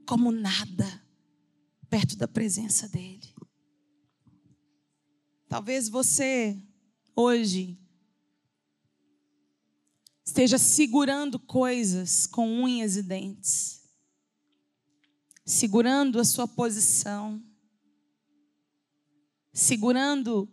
como 0.06 0.30
nada, 0.30 1.04
perto 1.88 2.16
da 2.16 2.28
presença 2.28 2.88
dEle. 2.88 3.34
Talvez 5.48 5.88
você, 5.88 6.56
hoje, 7.16 7.76
esteja 10.24 10.58
segurando 10.58 11.40
coisas 11.40 12.24
com 12.24 12.62
unhas 12.62 12.96
e 12.96 13.02
dentes, 13.02 13.79
segurando 15.50 16.20
a 16.20 16.24
sua 16.24 16.46
posição, 16.46 17.42
segurando 19.52 20.48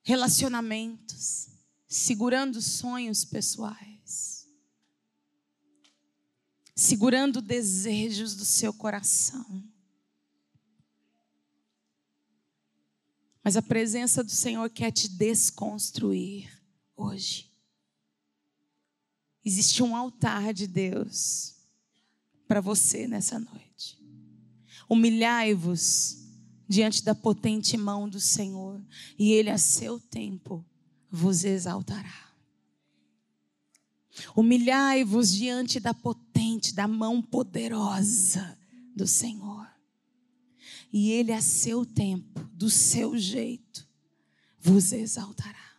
relacionamentos, 0.00 1.48
segurando 1.88 2.62
sonhos 2.62 3.24
pessoais, 3.24 4.46
segurando 6.72 7.42
desejos 7.42 8.36
do 8.36 8.44
seu 8.44 8.72
coração. 8.72 9.68
Mas 13.42 13.56
a 13.56 13.62
presença 13.62 14.22
do 14.22 14.30
Senhor 14.30 14.70
quer 14.70 14.92
te 14.92 15.08
desconstruir 15.08 16.48
hoje. 16.94 17.50
Existe 19.44 19.82
um 19.82 19.96
altar 19.96 20.54
de 20.54 20.68
Deus 20.68 21.56
para 22.46 22.60
você 22.60 23.08
nessa 23.08 23.40
noite. 23.40 23.71
Humilhai-vos 24.92 26.18
diante 26.68 27.02
da 27.02 27.14
potente 27.14 27.78
mão 27.78 28.06
do 28.06 28.20
Senhor, 28.20 28.78
e 29.18 29.32
Ele 29.32 29.48
a 29.48 29.56
seu 29.56 29.98
tempo 29.98 30.62
vos 31.10 31.44
exaltará. 31.44 32.30
Humilhai-vos 34.36 35.32
diante 35.32 35.80
da 35.80 35.94
potente, 35.94 36.74
da 36.74 36.86
mão 36.86 37.22
poderosa 37.22 38.58
do 38.94 39.06
Senhor 39.06 39.66
e 40.92 41.10
Ele 41.10 41.32
a 41.32 41.40
seu 41.40 41.86
tempo, 41.86 42.40
do 42.52 42.68
seu 42.68 43.16
jeito, 43.16 43.88
vos 44.60 44.92
exaltará. 44.92 45.72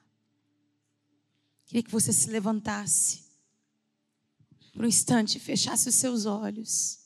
Queria 1.67 1.83
que 1.83 1.91
você 1.91 2.11
se 2.11 2.29
levantasse 2.31 3.21
por 4.73 4.83
um 4.83 4.87
instante, 4.87 5.39
fechasse 5.39 5.87
os 5.87 5.95
seus 5.95 6.25
olhos. 6.25 7.02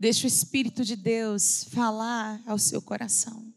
Deixe 0.00 0.26
o 0.26 0.28
Espírito 0.28 0.84
de 0.84 0.94
Deus 0.94 1.64
falar 1.64 2.40
ao 2.46 2.58
seu 2.58 2.80
coração. 2.80 3.52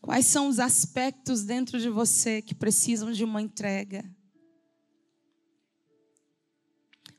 Quais 0.00 0.26
são 0.26 0.48
os 0.48 0.58
aspectos 0.58 1.44
dentro 1.44 1.80
de 1.80 1.88
você 1.88 2.42
que 2.42 2.54
precisam 2.54 3.12
de 3.12 3.24
uma 3.24 3.40
entrega? 3.40 4.04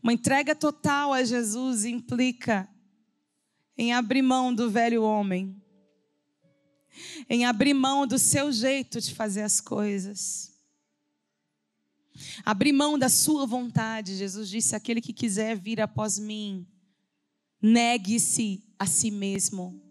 Uma 0.03 0.14
entrega 0.14 0.53
total 0.53 1.14
a 1.14 1.24
Jesus 1.24 1.84
implica 1.84 2.70
em 3.78 3.93
abrir 3.93 4.22
mão 4.22 4.53
do 4.53 4.70
velho 4.70 5.01
homem, 5.01 5.60
em 7.28 7.45
abrir 7.45 7.74
mão 7.74 8.06
do 8.06 8.20
seu 8.20 8.51
jeito 8.51 9.01
de 9.01 9.16
fazer 9.16 9.41
as 9.41 9.60
coisas. 9.60 10.55
Abrir 12.43 12.74
mão 12.74 12.97
da 12.97 13.09
sua 13.09 13.45
vontade. 13.45 14.16
Jesus 14.16 14.49
disse: 14.49 14.76
aquele 14.76 15.01
que 15.01 15.13
quiser 15.13 15.57
vir 15.57 15.82
após 15.82 16.18
mim, 16.18 16.68
negue-se 17.61 18.63
a 18.78 18.86
si 18.86 19.11
mesmo. 19.11 19.82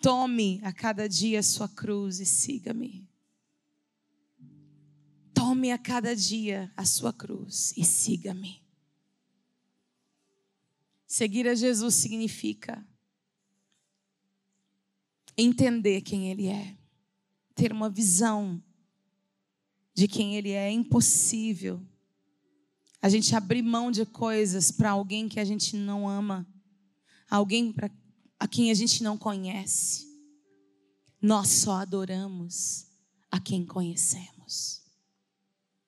Tome 0.00 0.60
a 0.62 0.72
cada 0.72 1.08
dia 1.08 1.40
a 1.40 1.42
sua 1.42 1.68
cruz 1.68 2.20
e 2.20 2.26
siga-me. 2.26 3.08
Tome 5.34 5.72
a 5.72 5.78
cada 5.78 6.14
dia 6.14 6.72
a 6.76 6.84
sua 6.84 7.12
cruz 7.12 7.72
e 7.76 7.84
siga-me. 7.84 8.62
Seguir 11.06 11.48
a 11.48 11.54
Jesus 11.54 11.94
significa 11.94 12.86
entender 15.36 16.02
quem 16.02 16.30
Ele 16.30 16.48
é, 16.48 16.76
ter 17.54 17.72
uma 17.72 17.88
visão 17.88 18.62
de 19.98 20.06
quem 20.06 20.36
Ele 20.36 20.50
é. 20.50 20.68
É 20.68 20.70
impossível 20.70 21.84
a 23.02 23.08
gente 23.08 23.34
abrir 23.34 23.62
mão 23.62 23.90
de 23.90 24.06
coisas 24.06 24.70
para 24.70 24.90
alguém 24.90 25.28
que 25.28 25.40
a 25.40 25.44
gente 25.44 25.76
não 25.76 26.08
ama, 26.08 26.46
alguém 27.28 27.72
pra, 27.72 27.90
a 28.38 28.46
quem 28.46 28.70
a 28.70 28.74
gente 28.74 29.02
não 29.02 29.18
conhece. 29.18 30.06
Nós 31.20 31.48
só 31.48 31.72
adoramos 31.80 32.86
a 33.28 33.40
quem 33.40 33.66
conhecemos. 33.66 34.82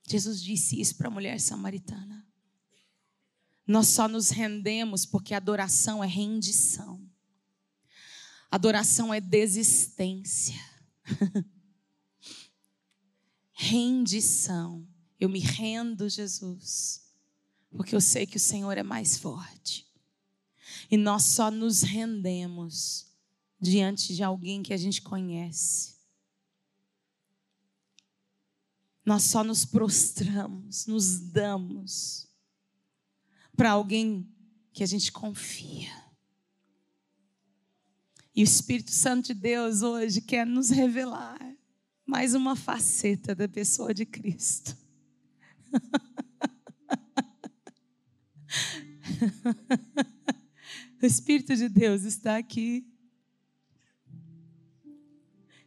Jesus 0.09 0.43
disse 0.43 0.81
isso 0.81 0.97
para 0.97 1.07
a 1.07 1.11
mulher 1.11 1.41
samaritana. 1.41 2.27
Nós 3.65 3.87
só 3.87 4.09
nos 4.09 4.31
rendemos 4.31 5.07
porque 5.07 5.35
adoração 5.35 6.03
é 6.03 6.07
rendição. 6.09 7.01
Adoração 8.51 9.15
é 9.15 9.21
desistência. 9.21 10.59
rendição. 13.61 14.89
Eu 15.19 15.29
me 15.29 15.39
rendo, 15.39 16.09
Jesus, 16.09 17.03
porque 17.71 17.95
eu 17.95 18.01
sei 18.01 18.27
que 18.27 18.39
o 18.39 18.41
Senhor 18.41 18.79
é 18.79 18.83
mais 18.83 19.19
forte. 19.19 19.87
E 20.91 20.97
nós 20.97 21.25
só 21.25 21.51
nos 21.51 21.83
rendemos 21.83 23.07
diante 23.61 24.15
de 24.15 24.23
alguém 24.23 24.63
que 24.63 24.73
a 24.73 24.79
gente 24.79 25.03
conhece. 25.03 26.01
Nós 29.05 29.25
só 29.25 29.45
nos 29.45 29.67
prostramos, 29.67 30.87
nos 30.87 31.21
damos 31.21 32.29
para 33.55 33.73
alguém 33.73 34.27
que 34.73 34.83
a 34.83 34.87
gente 34.87 35.13
confia. 35.13 35.91
E 38.35 38.43
o 38.43 38.45
Espírito 38.45 38.91
Santo 38.91 39.27
de 39.27 39.35
Deus 39.35 39.83
hoje 39.83 40.23
quer 40.23 40.47
nos 40.47 40.71
revelar 40.71 41.51
mais 42.11 42.35
uma 42.35 42.57
faceta 42.57 43.37
da 43.37 43.47
pessoa 43.47 43.95
de 43.95 44.05
Cristo. 44.05 44.77
o 51.01 51.07
Espírito 51.07 51.55
de 51.55 51.69
Deus 51.69 52.03
está 52.03 52.37
aqui. 52.37 52.85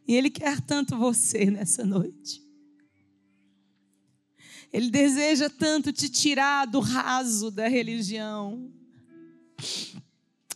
E 0.06 0.14
Ele 0.14 0.28
quer 0.28 0.60
tanto 0.60 0.98
você 0.98 1.46
nessa 1.50 1.82
noite. 1.82 2.44
Ele 4.70 4.90
deseja 4.90 5.48
tanto 5.48 5.94
te 5.94 6.10
tirar 6.10 6.66
do 6.66 6.80
raso 6.80 7.50
da 7.50 7.68
religião, 7.68 8.70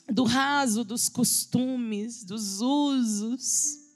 do 0.07 0.24
raso 0.24 0.84
dos 0.84 1.09
costumes, 1.09 2.24
dos 2.24 2.61
usos, 2.61 3.88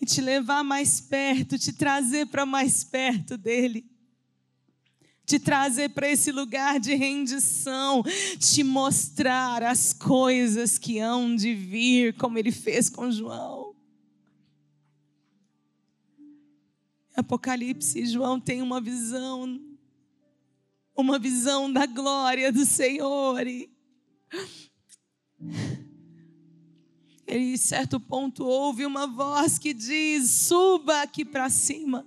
e 0.00 0.06
te 0.06 0.20
levar 0.20 0.64
mais 0.64 1.00
perto, 1.00 1.58
te 1.58 1.72
trazer 1.72 2.26
para 2.26 2.46
mais 2.46 2.82
perto 2.84 3.36
dele 3.36 3.90
te 5.30 5.38
trazer 5.38 5.90
para 5.90 6.10
esse 6.10 6.32
lugar 6.32 6.80
de 6.80 6.92
rendição, 6.92 8.02
te 8.36 8.64
mostrar 8.64 9.62
as 9.62 9.92
coisas 9.92 10.76
que 10.76 10.98
hão 10.98 11.36
de 11.36 11.54
vir, 11.54 12.14
como 12.14 12.36
ele 12.36 12.50
fez 12.50 12.90
com 12.90 13.08
João. 13.12 13.76
Apocalipse, 17.14 18.04
João 18.06 18.40
tem 18.40 18.60
uma 18.60 18.80
visão, 18.80 19.60
uma 20.96 21.16
visão 21.16 21.72
da 21.72 21.86
glória 21.86 22.50
do 22.50 22.66
Senhor. 22.66 23.46
E 23.46 23.70
em 27.38 27.56
certo 27.56 28.00
ponto, 28.00 28.44
ouve 28.44 28.84
uma 28.84 29.06
voz 29.06 29.58
que 29.58 29.72
diz: 29.72 30.30
Suba 30.30 31.02
aqui 31.02 31.24
para 31.24 31.48
cima. 31.48 32.06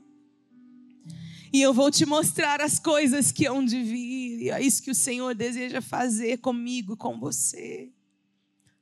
E 1.51 1.61
eu 1.61 1.71
vou 1.71 1.91
te 1.91 2.05
mostrar 2.05 2.61
as 2.61 2.79
coisas 2.79 3.31
que 3.31 3.45
hão 3.45 3.63
de 3.63 3.81
vir. 3.81 4.41
E 4.41 4.49
é 4.49 4.61
isso 4.61 4.81
que 4.81 4.89
o 4.89 4.95
Senhor 4.95 5.35
deseja 5.35 5.81
fazer 5.81 6.37
comigo, 6.37 6.97
com 6.97 7.19
você. 7.19 7.91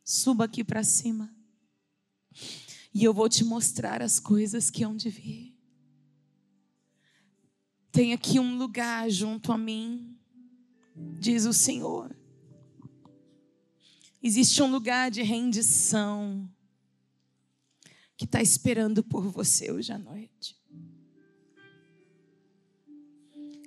Suba 0.06 0.46
aqui 0.46 0.64
para 0.64 0.82
cima. 0.82 1.30
E 2.94 3.04
eu 3.04 3.14
vou 3.14 3.28
te 3.28 3.44
mostrar 3.44 4.02
as 4.02 4.20
coisas 4.20 4.70
que 4.70 4.84
hão 4.84 4.96
de 4.96 5.10
vir. 5.10 5.54
Tem 7.92 8.14
aqui 8.14 8.40
um 8.40 8.58
lugar 8.58 9.10
junto 9.10 9.52
a 9.52 9.58
mim, 9.58 10.18
diz 11.20 11.46
o 11.46 11.52
Senhor. 11.52 12.16
Existe 14.24 14.62
um 14.62 14.72
lugar 14.72 15.10
de 15.10 15.24
rendição 15.24 16.48
que 18.16 18.26
está 18.26 18.40
esperando 18.40 19.04
por 19.04 19.28
você 19.30 19.72
hoje 19.72 19.92
à 19.92 19.98
noite. 19.98 20.56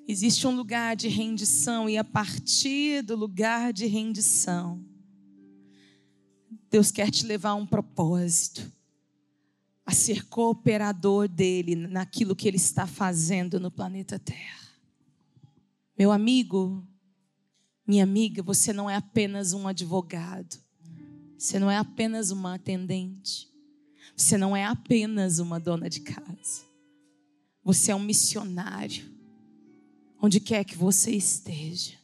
Existe 0.07 0.47
um 0.47 0.55
lugar 0.55 0.95
de 0.95 1.09
rendição, 1.09 1.89
e 1.89 1.97
a 1.97 2.05
partir 2.05 3.03
do 3.03 3.17
lugar 3.17 3.73
de 3.73 3.87
rendição, 3.87 4.85
Deus 6.71 6.93
quer 6.93 7.11
te 7.11 7.27
levar 7.27 7.51
a 7.51 7.55
um 7.55 7.67
propósito, 7.67 8.71
a 9.85 9.93
ser 9.93 10.27
cooperador 10.29 11.27
dele 11.27 11.75
naquilo 11.75 12.37
que 12.37 12.47
ele 12.47 12.59
está 12.59 12.87
fazendo 12.87 13.59
no 13.59 13.71
planeta 13.71 14.19
Terra. 14.19 14.69
Meu 15.99 16.13
amigo, 16.13 16.87
minha 17.87 18.03
amiga, 18.03 18.43
você 18.43 18.73
não 18.73 18.89
é 18.89 18.97
apenas 18.97 19.53
um 19.53 19.69
advogado, 19.69 20.57
você 21.39 21.59
não 21.59 21.71
é 21.71 21.77
apenas 21.77 22.31
uma 22.31 22.55
atendente, 22.55 23.49
você 24.17 24.39
não 24.39 24.57
é 24.57 24.65
apenas 24.65 25.39
uma 25.39 25.61
dona 25.61 25.91
de 25.91 26.01
casa, 26.01 26.65
você 27.63 27.93
é 27.93 27.95
um 27.95 28.03
missionário, 28.03 29.05
onde 30.21 30.41
quer 30.41 30.65
que 30.65 30.77
você 30.77 31.11
esteja. 31.11 31.99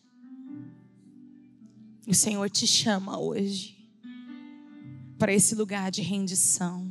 O 2.06 2.14
Senhor 2.14 2.50
te 2.50 2.66
chama 2.66 3.18
hoje 3.18 3.78
para 5.18 5.32
esse 5.32 5.54
lugar 5.54 5.90
de 5.90 6.02
rendição. 6.02 6.89